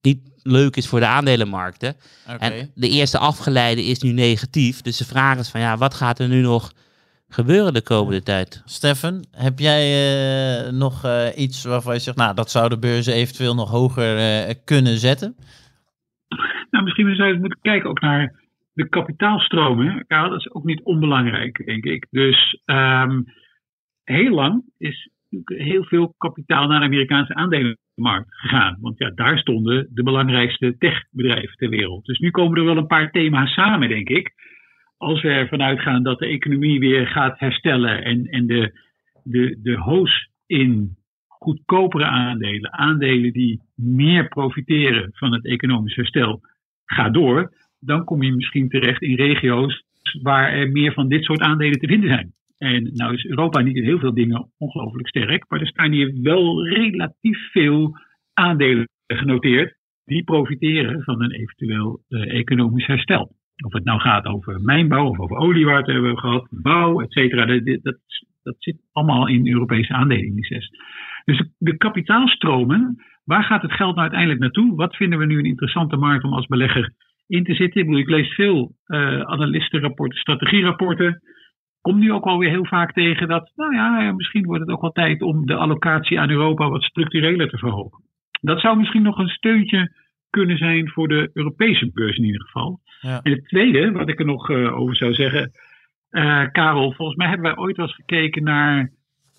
[0.02, 1.96] niet leuk is voor de aandelenmarkten.
[2.30, 2.38] Oké.
[2.38, 4.82] En de eerste afgeleide is nu negatief.
[4.82, 6.72] Dus de vraag is van ja, wat gaat er nu nog
[7.34, 8.62] gebeuren de komende tijd?
[8.66, 9.84] Stefan, heb jij
[10.66, 14.18] eh, nog eh, iets waarvan je zegt, nou, dat zou de beurzen eventueel nog hoger
[14.18, 15.36] eh, kunnen zetten?
[16.72, 18.41] Nou, misschien zou je moeten kijken ook naar
[18.74, 20.06] de kapitaalstromen.
[20.08, 22.08] Ja, dat is ook niet onbelangrijk, denk ik.
[22.10, 23.22] Dus ehm,
[24.04, 25.10] heel lang is
[25.46, 28.78] heel veel kapitaal naar de Amerikaanse aandelenmarkt gegaan.
[28.80, 32.06] Want ja, daar stonden de belangrijkste techbedrijven ter wereld.
[32.06, 34.34] Dus nu komen er wel een paar thema's samen, denk ik.
[34.98, 38.80] Als we ervan uitgaan dat de economie weer gaat herstellen en, en de,
[39.24, 40.96] de, de hoos in
[41.28, 46.42] goedkopere aandelen, aandelen die meer profiteren van het economisch herstel,
[46.86, 47.54] gaat door,
[47.84, 49.84] dan kom je misschien terecht in regio's
[50.22, 52.34] waar er meer van dit soort aandelen te vinden zijn.
[52.58, 56.20] En nou is Europa niet in heel veel dingen ongelooflijk sterk, maar er staan hier
[56.22, 57.98] wel relatief veel
[58.34, 59.76] aandelen genoteerd
[60.06, 63.36] die profiteren van een eventueel eh, economisch herstel.
[63.66, 67.02] Of het nou gaat over mijnbouw of over olie, waar het hebben we gehad, bouw,
[67.02, 67.46] et cetera.
[67.46, 67.98] Dat,
[68.44, 70.70] dat, zit allemaal in Europese aandelindices.
[71.26, 74.76] Dus de, de kapitaalstromen, waar gaat het geld nou uiteindelijk naartoe?
[74.76, 76.94] Wat vinden we nu een interessante markt om als belegger
[77.32, 77.82] in te zitten?
[77.82, 81.22] Ik, bedoel, ik lees veel uh, analistenrapporten, strategierapporten.
[81.82, 84.92] Kom nu ook alweer heel vaak tegen dat, nou ja, misschien wordt het ook wel
[84.92, 88.04] tijd om de allocatie aan Europa wat structureler te verhogen.
[88.42, 89.92] Dat zou misschien nog een steuntje
[90.30, 92.80] kunnen zijn voor de Europese beurs in ieder geval.
[93.02, 93.20] Ja.
[93.22, 95.52] En het tweede, wat ik er nog uh, over zou zeggen,
[96.12, 98.92] uh, Karel, volgens mij hebben wij ooit wel eens gekeken naar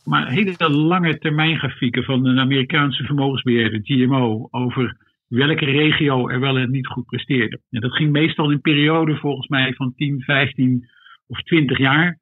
[0.05, 4.97] maar hele lange termijn grafieken van een Amerikaanse vermogensbeheerder, GMO, over
[5.33, 7.61] welke regio er wel en niet goed presteerde.
[7.71, 10.89] En dat ging meestal in perioden volgens mij van 10, 15
[11.27, 12.19] of 20 jaar,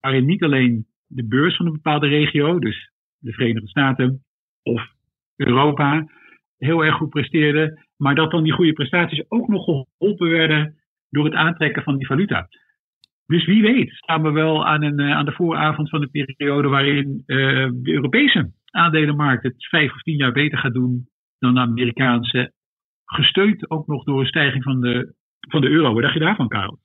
[0.00, 4.24] waarin niet alleen de beurs van een bepaalde regio, dus de Verenigde Staten
[4.62, 4.92] of
[5.36, 6.06] Europa,
[6.56, 10.74] heel erg goed presteerde, maar dat dan die goede prestaties ook nog geholpen werden
[11.10, 12.48] door het aantrekken van die valuta.
[13.26, 17.22] Dus wie weet staan we wel aan, een, aan de vooravond van de periode waarin
[17.26, 21.08] uh, de Europese aandelenmarkt het vijf of tien jaar beter gaat doen
[21.38, 22.52] dan de Amerikaanse.
[23.04, 25.92] Gesteund ook nog door een stijging van de, van de euro.
[25.92, 26.78] Wat dacht je daarvan, Karel?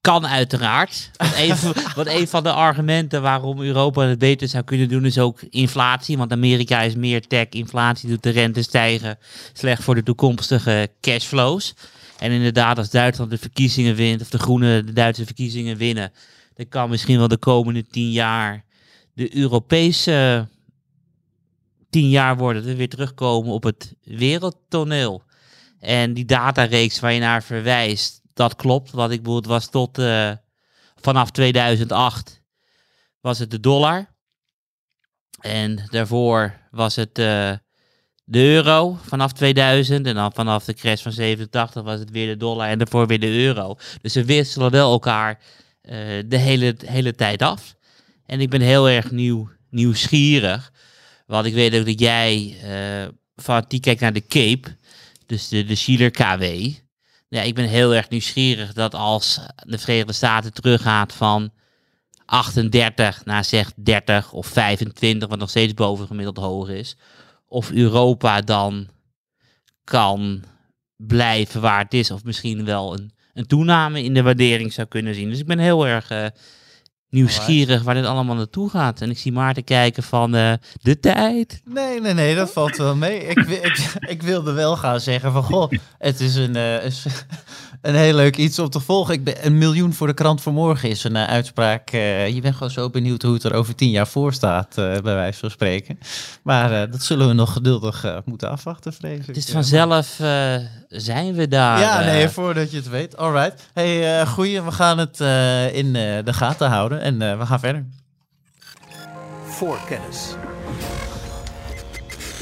[0.00, 1.10] Kan uiteraard.
[1.16, 5.18] Want een, want een van de argumenten waarom Europa het beter zou kunnen doen is
[5.18, 6.18] ook inflatie.
[6.18, 9.18] Want Amerika is meer tech, inflatie doet de rente stijgen.
[9.52, 11.74] Slecht voor de toekomstige cashflows.
[12.18, 16.12] En inderdaad, als Duitsland de verkiezingen wint, of de Groenen de Duitse verkiezingen winnen,
[16.54, 18.64] dan kan misschien wel de komende tien jaar
[19.14, 20.48] de Europese
[21.94, 25.22] tien jaar worden we weer terugkomen op het wereldtoneel.
[25.80, 28.90] En die datareeks waar je naar verwijst, dat klopt.
[28.90, 30.30] Wat ik bedoel, het was tot uh,
[31.00, 32.42] vanaf 2008
[33.20, 34.14] was het de dollar.
[35.40, 37.52] En daarvoor was het uh,
[38.24, 40.06] de euro vanaf 2000.
[40.06, 43.20] En dan vanaf de crash van 87 was het weer de dollar en daarvoor weer
[43.20, 43.76] de euro.
[44.00, 45.40] Dus ze wisselen wel elkaar
[45.82, 45.92] uh,
[46.26, 47.74] de hele, hele tijd af.
[48.26, 50.72] En ik ben heel erg nieuw, nieuwsgierig.
[51.26, 54.76] Want ik weet ook dat jij uh, fanatiek kijkt naar de Cape.
[55.26, 56.42] Dus de, de Schiller KW.
[57.28, 61.52] Ja, ik ben heel erg nieuwsgierig dat als de Verenigde Staten teruggaat van
[62.24, 66.96] 38 naar zeg 30 of 25, wat nog steeds bovengemiddeld hoog is.
[67.46, 68.88] Of Europa dan
[69.84, 70.44] kan
[70.96, 75.14] blijven waar het is, of misschien wel een, een toename in de waardering zou kunnen
[75.14, 75.28] zien.
[75.28, 76.26] Dus ik ben heel erg eh,
[77.14, 79.00] nieuwsgierig waar dit allemaal naartoe gaat.
[79.00, 80.52] En ik zie Maarten kijken van eh,
[80.82, 81.62] de tijd.
[81.64, 83.26] Nee, nee, nee, dat valt wel mee.
[83.26, 86.92] Ik, ik, ik wilde wel gaan zeggen van, goh, het is een, eh,
[87.84, 89.14] een heel leuk iets om te volgen.
[89.14, 91.90] Ik ben, een miljoen voor de krant van morgen is een eh, uitspraak.
[91.90, 94.84] eh, je bent gewoon zo benieuwd hoe het er over tien jaar voor staat, eh,
[94.84, 95.98] bij wijze van spreken.
[96.42, 99.26] Maar eh, dat zullen we nog geduldig eh, moeten afwachten, vrees ik.
[99.26, 100.54] Het is vanzelf eh,
[100.88, 101.80] zijn we daar.
[101.80, 103.16] Ja, nee, voordat je het weet.
[103.16, 103.68] Alright.
[103.74, 107.46] Hey, eh goeie, we gaan het eh, in eh, de gaten houden en eh, we
[107.46, 107.84] gaan verder.
[109.44, 110.34] Voorkennis.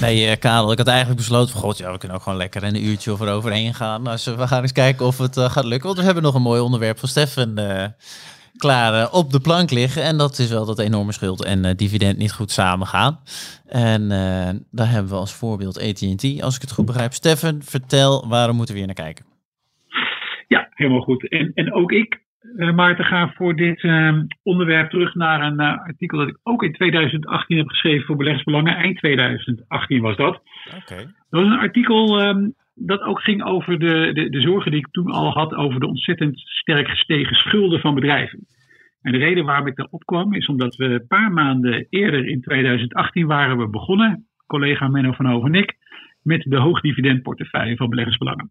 [0.03, 2.63] Nee, eh, Karel, ik had eigenlijk besloten van, god, ja, we kunnen ook gewoon lekker
[2.63, 4.05] een uurtje over overheen gaan.
[4.05, 6.43] Dus we gaan eens kijken of het eh, gaat lukken, want we hebben nog een
[6.43, 7.61] mooi onderwerp van Stefan
[8.57, 10.03] klaar op de plank liggen.
[10.03, 13.21] En dat is wel dat enorme schuld en dividend niet goed samengaan.
[13.67, 14.09] En
[14.71, 17.13] daar hebben we als voorbeeld AT&T, als ik het goed begrijp.
[17.13, 19.25] Stefan, vertel, waarom moeten we hier naar kijken?
[20.49, 21.29] Ja, helemaal goed.
[21.29, 22.21] En, en ook ik,
[22.57, 26.63] eh, Maarten, ga voor dit eh, onderwerp terug naar een eh, artikel dat ik ook
[26.63, 28.77] in 2018 heb geschreven voor Beleggersbelangen.
[28.77, 30.43] Eind 2018 was dat.
[30.77, 30.97] Oké.
[31.31, 34.89] Dat was een artikel ehm, dat ook ging over de, de, de zorgen die ik
[34.91, 38.47] toen al had over de ontzettend sterk gestegen schulden van bedrijven.
[39.03, 42.41] En de reden waarom ik daarop kwam is omdat we een paar maanden eerder in
[42.41, 45.77] 2018 waren we begonnen, collega Menno van Hoven en ik,
[46.23, 48.51] met de hoogdividendportefeuille van beleggersbelangen.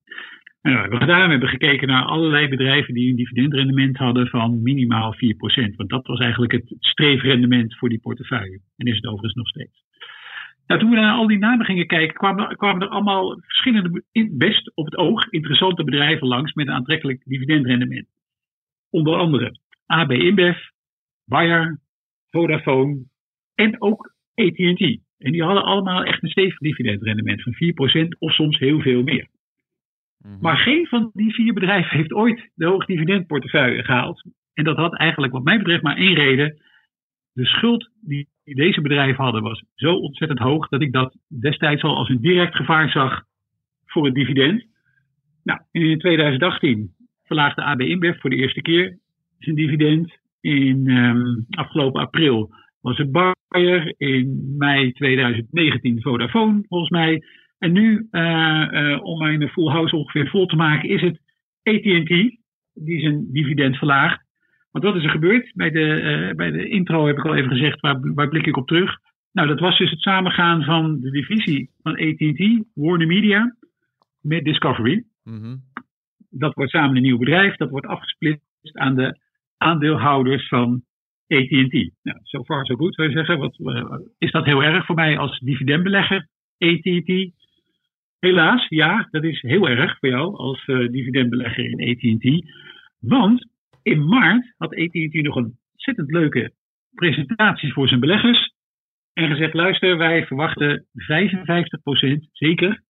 [0.62, 1.06] En dat hebben we.
[1.06, 5.76] We hebben gekeken naar allerlei bedrijven die een dividendrendement hadden van minimaal 4%.
[5.76, 8.62] Want dat was eigenlijk het streefrendement voor die portefeuille.
[8.78, 9.84] En is het overigens nog steeds.
[10.68, 14.72] Nou, toen we naar al die namen gingen kijken, kwamen, kwamen er allemaal verschillende, best
[14.76, 18.08] op het oog, interessante bedrijven langs met een aantrekkelijk dividendrendement.
[18.90, 20.58] Onder andere AB InBev,
[21.26, 21.80] Bayer,
[22.30, 23.04] Vodafone
[23.56, 25.00] en ook AT&T.
[25.18, 27.54] En die hadden allemaal echt een stevig dividendrendement van
[28.06, 29.28] 4% of soms heel veel meer.
[30.40, 34.24] Maar geen van die vier bedrijven heeft ooit de hoogdividendportefeuille gehaald.
[34.54, 36.62] En dat had eigenlijk wat mij betreft maar één reden.
[37.34, 41.84] De schuld die die deze bedrijven hadden was zo ontzettend hoog dat ik dat destijds
[41.84, 43.24] al als een direct gevaar zag
[43.86, 44.66] voor het dividend.
[45.44, 48.98] Nou, in 2018 verlaagde AB InBev voor de eerste keer
[49.40, 50.20] zijn dividend.
[50.42, 53.94] In ehm, afgelopen april was het Bayer.
[53.98, 57.24] In mei 2019 Vodafone, volgens mij.
[57.62, 61.20] En nu, eh, eh, om mijn full house ongeveer vol te maken, is het
[61.64, 62.40] AT&T
[62.74, 64.26] die zijn dividend verlaagt.
[64.72, 65.52] Want wat is er gebeurd?
[65.56, 68.58] Bij de, eh, bij de intro heb ik al even gezegd, waar, waar blik ik
[68.58, 68.98] op terug?
[69.32, 73.56] Nou, dat was dus het samengaan van de divisie van AT&T, Warner Media,
[74.22, 75.04] met Discovery.
[75.24, 75.56] Mhm.
[76.30, 77.56] Dat wordt samen een nieuw bedrijf.
[77.56, 78.44] Dat wordt afgesplitst
[78.74, 79.20] aan de
[79.58, 80.84] aandeelhouders van
[81.28, 81.92] AT&T.
[82.04, 83.38] Nou, so far so good, zou je zeggen.
[83.38, 83.58] Wat,
[84.18, 87.40] is dat heel erg voor mij als dividendbelegger, AT&T?
[88.22, 92.52] Helaas, ja, dat is heel erg voor jou als eh, dividendbelegger in AT&T.
[93.00, 93.48] Want
[93.82, 96.54] in maart had AT&T nog een ontzettend leuke
[96.94, 98.54] presentatie voor zijn beleggers.
[99.14, 102.84] En gezegd, luister, wij verwachten 55% zeker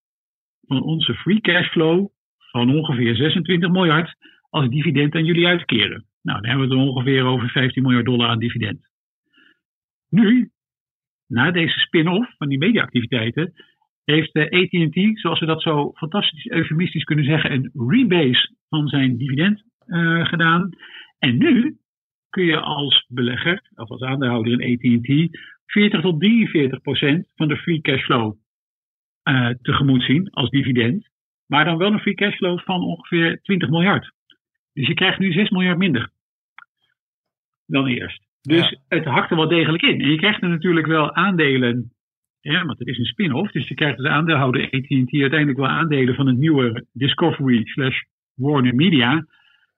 [0.68, 2.08] van onze free cash flow
[2.38, 4.16] van ongeveer 26 miljard
[4.50, 6.06] als dividend aan jullie uitkeren.
[6.22, 8.90] Nou, dan hebben we het ongeveer over 15 miljard dollar aan dividend.
[10.10, 10.50] Nu,
[11.28, 13.54] na deze spin-off van die mediaactiviteiten,
[14.04, 19.18] heeft de AT&T, zoals we dat zo fantastisch eufemistisch kunnen zeggen, een rebase van zijn
[19.18, 20.70] dividend eh, gedaan.
[21.20, 21.78] En nu
[22.30, 27.58] kun je als belegger, of als aandeelhouder in AT&T, 40 tot 43 procent van de
[27.58, 28.36] free cash flow
[29.24, 31.10] eh, tegemoet zien als dividend.
[31.48, 34.12] Maar dan wel een free cashflow van ongeveer 20 miljard.
[34.74, 36.10] Dus je krijgt nu 6 miljard minder
[37.66, 38.24] dan eerst.
[38.42, 38.78] Dus Ja.
[38.88, 40.02] het hakt er wel degelijk in.
[40.02, 41.92] En je krijgt er natuurlijk wel aandelen,
[42.42, 43.52] ja, want het is een spin-off.
[43.52, 48.02] Dus je krijgt als aandeelhouder AT&T uiteindelijk wel aandelen van het nieuwe Discovery slash
[48.36, 49.26] Warner Media.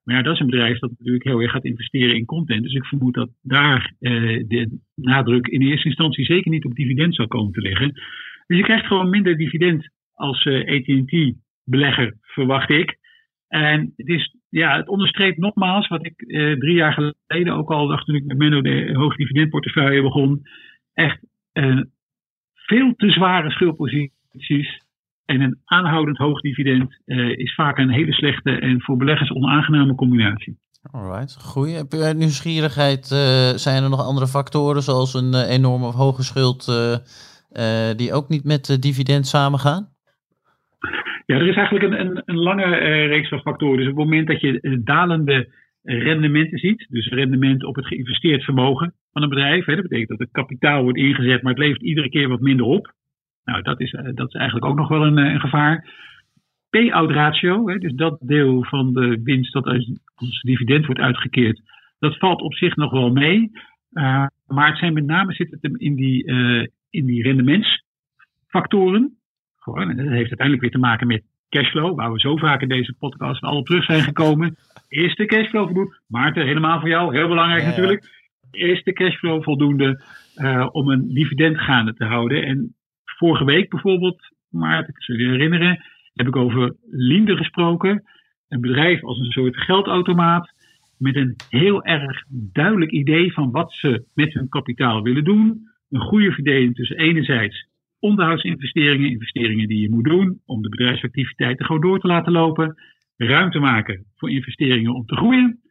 [0.03, 2.63] Maar ja, dat is een bedrijf dat natuurlijk heel erg gaat investeren in content.
[2.63, 4.11] Dus ik vermoed dat daar eh,
[4.47, 7.93] de nadruk in eerste instantie zeker niet op dividend zal komen te liggen.
[8.47, 12.97] Dus je krijgt gewoon minder dividend als eh, AT&T-belegger, verwacht ik.
[13.47, 16.93] En het, is, ja, het onderstreept nogmaals wat ik eh, drie jaar
[17.27, 20.41] geleden ook al dacht toen ik met Menno de hoogdividendportefeuille begon.
[20.93, 21.19] Echt
[21.51, 21.81] eh,
[22.65, 24.81] veel te zware schuldposities
[25.25, 29.95] en een aanhoudend hoog dividend eh, is vaak een hele slechte en voor beleggers onaangename
[29.95, 30.57] combinatie.
[30.91, 31.73] Alright, goeie.
[31.89, 36.23] Je uit nieuwsgierigheid, eh, zijn er nog andere factoren zoals een eh, enorme of hoge
[36.23, 36.65] schuld
[37.97, 39.87] die ook niet met dividend samengaan?
[41.25, 43.77] Ja, er is eigenlijk een, een, een lange reeks van factoren.
[43.77, 45.49] Dus op het moment dat je dalende
[45.83, 46.85] rendementen ziet.
[46.89, 49.65] Dus rendement op het geïnvesteerd vermogen van een bedrijf.
[49.65, 49.73] Hè.
[49.73, 52.93] Dat betekent dat het kapitaal wordt ingezet, maar het levert iedere keer wat minder op.
[53.43, 56.01] Nou, dat is, eh, dat is eigenlijk ook nog wel een, een gevaar.
[56.69, 61.61] Payout ratio, hè, dus dat deel van de winst dat als, als dividend wordt uitgekeerd,
[61.99, 63.51] dat valt op zich nog wel mee.
[63.91, 69.17] Uh, maar het zijn met name zit het in die, uh, in die rendementsfactoren.
[69.57, 72.67] Gewoon, en dat heeft uiteindelijk weer te maken met cashflow, waar we zo vaak in
[72.67, 74.55] deze podcast al op terug zijn gekomen.
[74.87, 75.99] Eerste cashflow voldoende.
[76.07, 78.22] Maarten, helemaal voor jou, heel belangrijk ja, natuurlijk.
[78.53, 80.03] Eerste cashflow voldoende
[80.35, 82.43] uh, om een dividend gaande te houden.
[82.43, 82.75] En
[83.05, 85.83] vorige week bijvoorbeeld, Maarten, ik zou je herinneren,
[86.13, 88.03] heb ik over Linde gesproken.
[88.47, 90.53] Een bedrijf als een soort geldautomaat
[90.97, 95.67] met een heel erg duidelijk idee van wat ze met hun kapitaal willen doen.
[95.89, 97.67] Een goede verdeling tussen enerzijds
[97.99, 102.75] onderhoudsinvesteringen, investeringen die je moet doen om de bedrijfsactiviteiten gewoon door te laten lopen.
[103.17, 105.62] Ruimte maken voor investeringen om te groeien.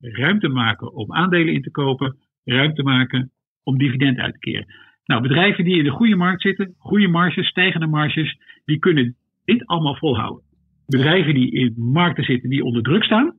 [0.00, 2.16] Ruimte maken om aandelen in te kopen.
[2.44, 3.30] Ruimte maken
[3.62, 4.66] om dividend uit te keren.
[5.04, 9.66] Nou, bedrijven die in de goede markt zitten, goede marges, stijgende marges, die kunnen dit
[9.66, 10.44] allemaal volhouden.
[10.86, 13.36] Bedrijven die in markten zitten die onder druk staan,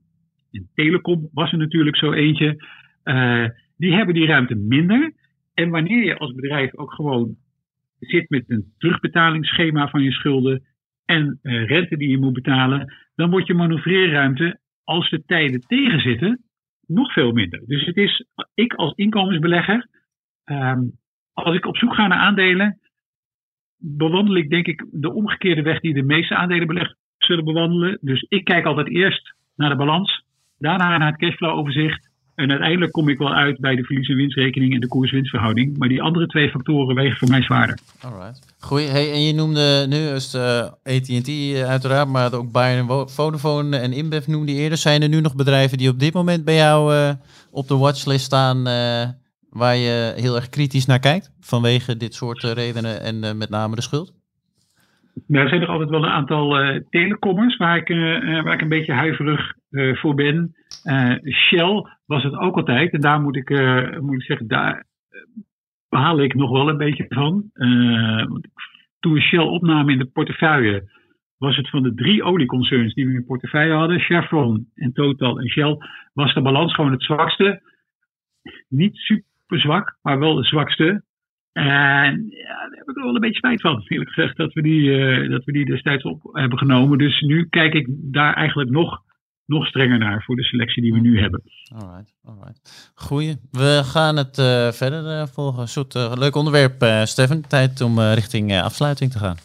[0.52, 2.64] en telecom was er natuurlijk zo eentje,
[3.04, 3.46] uh,
[3.78, 5.14] die hebben die ruimte minder.
[5.54, 7.36] En wanneer je als bedrijf ook gewoon
[8.00, 10.64] zit met een terugbetalingsschema van je schulden
[11.06, 16.44] en uh, rente die je moet betalen, dan wordt je manoeuvreerruimte, als de tijden tegenzitten,
[16.90, 17.62] nog veel minder.
[17.66, 19.88] Dus het is, ik als inkomensbelegger,
[20.46, 20.92] um,
[21.34, 22.80] als ik op zoek ga naar aandelen,
[23.78, 27.98] bewandel ik denk ik de omgekeerde weg die de meeste aandelenbeleggers zullen bewandelen.
[28.02, 30.24] Dus ik kijk altijd eerst naar de balans,
[30.58, 32.09] daarna naar het cashflow-overzicht.
[32.40, 35.78] En uiteindelijk kom ik wel uit bij de verlies- en winstrekening en de koers-winstverhouding.
[35.78, 37.78] Maar die andere twee factoren wegen voor mij zwaarder.
[38.02, 38.56] Alright.
[38.60, 38.88] Goeie.
[38.88, 41.30] Hey, en je noemde nu eens uh, AT&T
[41.68, 44.78] uiteraard, maar ook Bayern, Vodafone en InBev noemde je eerder.
[44.78, 47.12] Zijn er nu nog bedrijven die op dit moment bij jou uh,
[47.52, 49.08] op de watchlist staan uh,
[49.50, 51.32] waar je heel erg kritisch naar kijkt?
[51.40, 54.14] Vanwege dit soort redenen en met name de schuld?
[55.28, 56.58] Nou, er zijn er altijd wel een aantal
[56.90, 57.88] telecommers waar ik,
[58.44, 60.56] waar ik een beetje huiverig voor ben.
[61.32, 62.92] Shell was het ook altijd.
[62.92, 63.50] En daar moet ik,
[64.02, 64.86] moet ik zeggen, daar
[65.90, 67.52] behaal ik nog wel een beetje van.
[69.00, 70.90] toen we Shell opnamen in de portefeuille,
[71.38, 75.50] was het van de drie olieconcerns die we in portefeuille hadden, Chevron en Total en
[75.50, 75.78] Shell,
[76.14, 77.62] was de balans gewoon het zwakste.
[78.68, 81.04] Niet super zwak, maar wel de zwakste.
[81.52, 84.62] En ja, daar heb ik er wel een beetje spijt van, eerlijk gezegd, dat we
[84.62, 86.98] die, dat we die destijds op hebben genomen.
[86.98, 89.02] Dus nu kijk ik daar eigenlijk nog,
[89.50, 91.42] nog strenger naar voor de selectie die we nu hebben.
[91.74, 92.92] Alright, alright.
[92.96, 93.36] Goeie.
[93.52, 95.70] We gaan het uh, verder uh, volgen.
[95.70, 97.42] Zoet, leuk onderwerp, Stefan.
[97.48, 99.38] Tijd om richting afsluiting te gaan.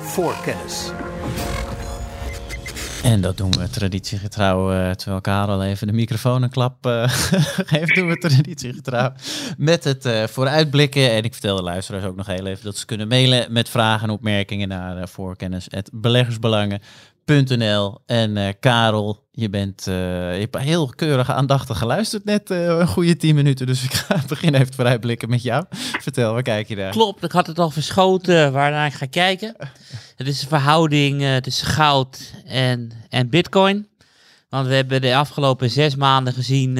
[0.00, 0.92] Voorkennis.
[3.02, 7.02] En dat doen we traditiegetrouw, uh, terwijl Karel even de microfoon een klap uh,
[7.72, 9.12] geeft, doen we traditiegetrouw
[9.58, 11.10] met het uh, vooruitblikken.
[11.10, 14.08] En ik vertel de luisteraars ook nog heel even dat ze kunnen mailen met vragen
[14.08, 15.02] en opmerkingen naar uh,
[17.26, 17.98] voorkennis.beleggersbelangen.nl.
[18.06, 23.66] En Karel, je, bent, je hebt heel keurig aandachtig geluisterd net, een goede tien minuten.
[23.66, 25.64] Dus ik ga beginnen even vooruitblikken met jou.
[26.00, 26.90] Vertel, waar kijk je daar?
[26.90, 29.56] Klopt, ik had het al verschoten waarnaar ik ga kijken.
[30.16, 33.86] Het is de verhouding tussen goud en, en bitcoin.
[34.48, 36.74] Want we hebben de afgelopen zes maanden gezien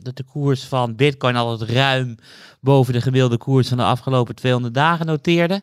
[0.00, 2.16] dat de koers van bitcoin altijd ruim
[2.60, 5.62] boven de gemiddelde koers van de afgelopen 200 dagen noteerde.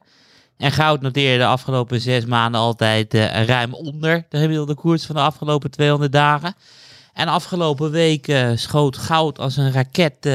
[0.57, 5.15] En goud noteerde de afgelopen zes maanden altijd uh, ruim onder de gemiddelde koers van
[5.15, 6.53] de afgelopen 200 dagen.
[7.13, 10.29] En afgelopen week schoot goud als een raket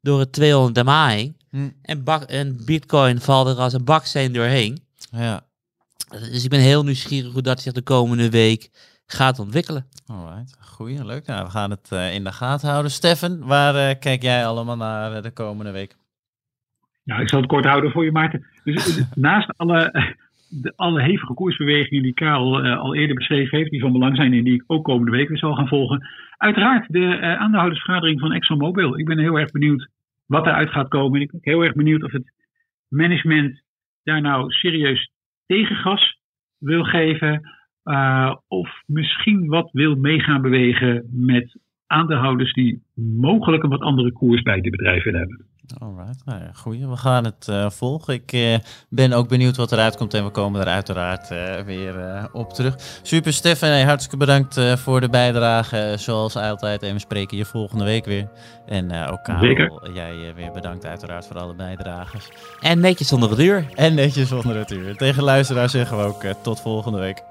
[0.00, 1.36] door het 200 MA heen.
[1.50, 1.68] Hm.
[1.82, 4.78] En, en bitcoin valt er als een baksteen doorheen.
[5.10, 5.42] Ja.
[6.08, 8.70] Dus ik ben heel nieuwsgierig hoe dat zich de komende week
[9.06, 9.86] gaat ontwikkelen.
[10.06, 11.26] Alright, goeie, leuk.
[11.26, 12.90] Nou, we gaan het uh, in de gaten houden.
[12.90, 15.96] Steffen, waar uh, kijk jij allemaal naar uh, de komende week?
[17.04, 18.46] Nou, ik zal het kort houden voor je, Maarten.
[18.64, 19.90] Dus naast alle,
[20.48, 24.44] de, alle hevige koersbewegingen die Karel al eerder beschreven heeft, die van belang zijn en
[24.44, 28.98] die ik ook komende week weer zal gaan volgen, uiteraard de aandeelhoudersvergadering van ExxonMobil.
[28.98, 29.88] Ik ben heel erg benieuwd
[30.26, 31.20] wat eruit gaat komen.
[31.20, 32.32] Ik ben heel erg benieuwd of het
[32.88, 33.62] management
[34.02, 35.10] daar nou serieus
[35.46, 36.18] tegengas
[36.58, 37.50] wil geven.
[37.84, 41.58] Uh, of misschien wat wil meegaan bewegen met
[41.90, 45.44] aandeelhouders die mogelijk een wat andere koers bij de bedrijven hebben.
[45.78, 46.88] Alright, nou ja, goeie.
[46.88, 48.14] We gaan het uh, volgen.
[48.14, 48.54] Ik uh,
[48.88, 52.74] ben ook benieuwd wat eruit komt en we komen er uiteraard uh, weer op terug.
[53.02, 57.84] Super Stefan, hey, hartstikke bedankt voor de bijdrage zoals altijd en we spreken je volgende
[57.84, 58.28] week weer.
[58.66, 59.92] En ook Karel, Zeker.
[59.94, 62.28] jij weer bedankt uiteraard voor alle bijdrages.
[62.60, 63.66] En netjes zonder het uur.
[63.74, 64.96] En netjes zonder het uur.
[64.96, 67.29] Tegen luisteraars zeggen we ook tot volgende week.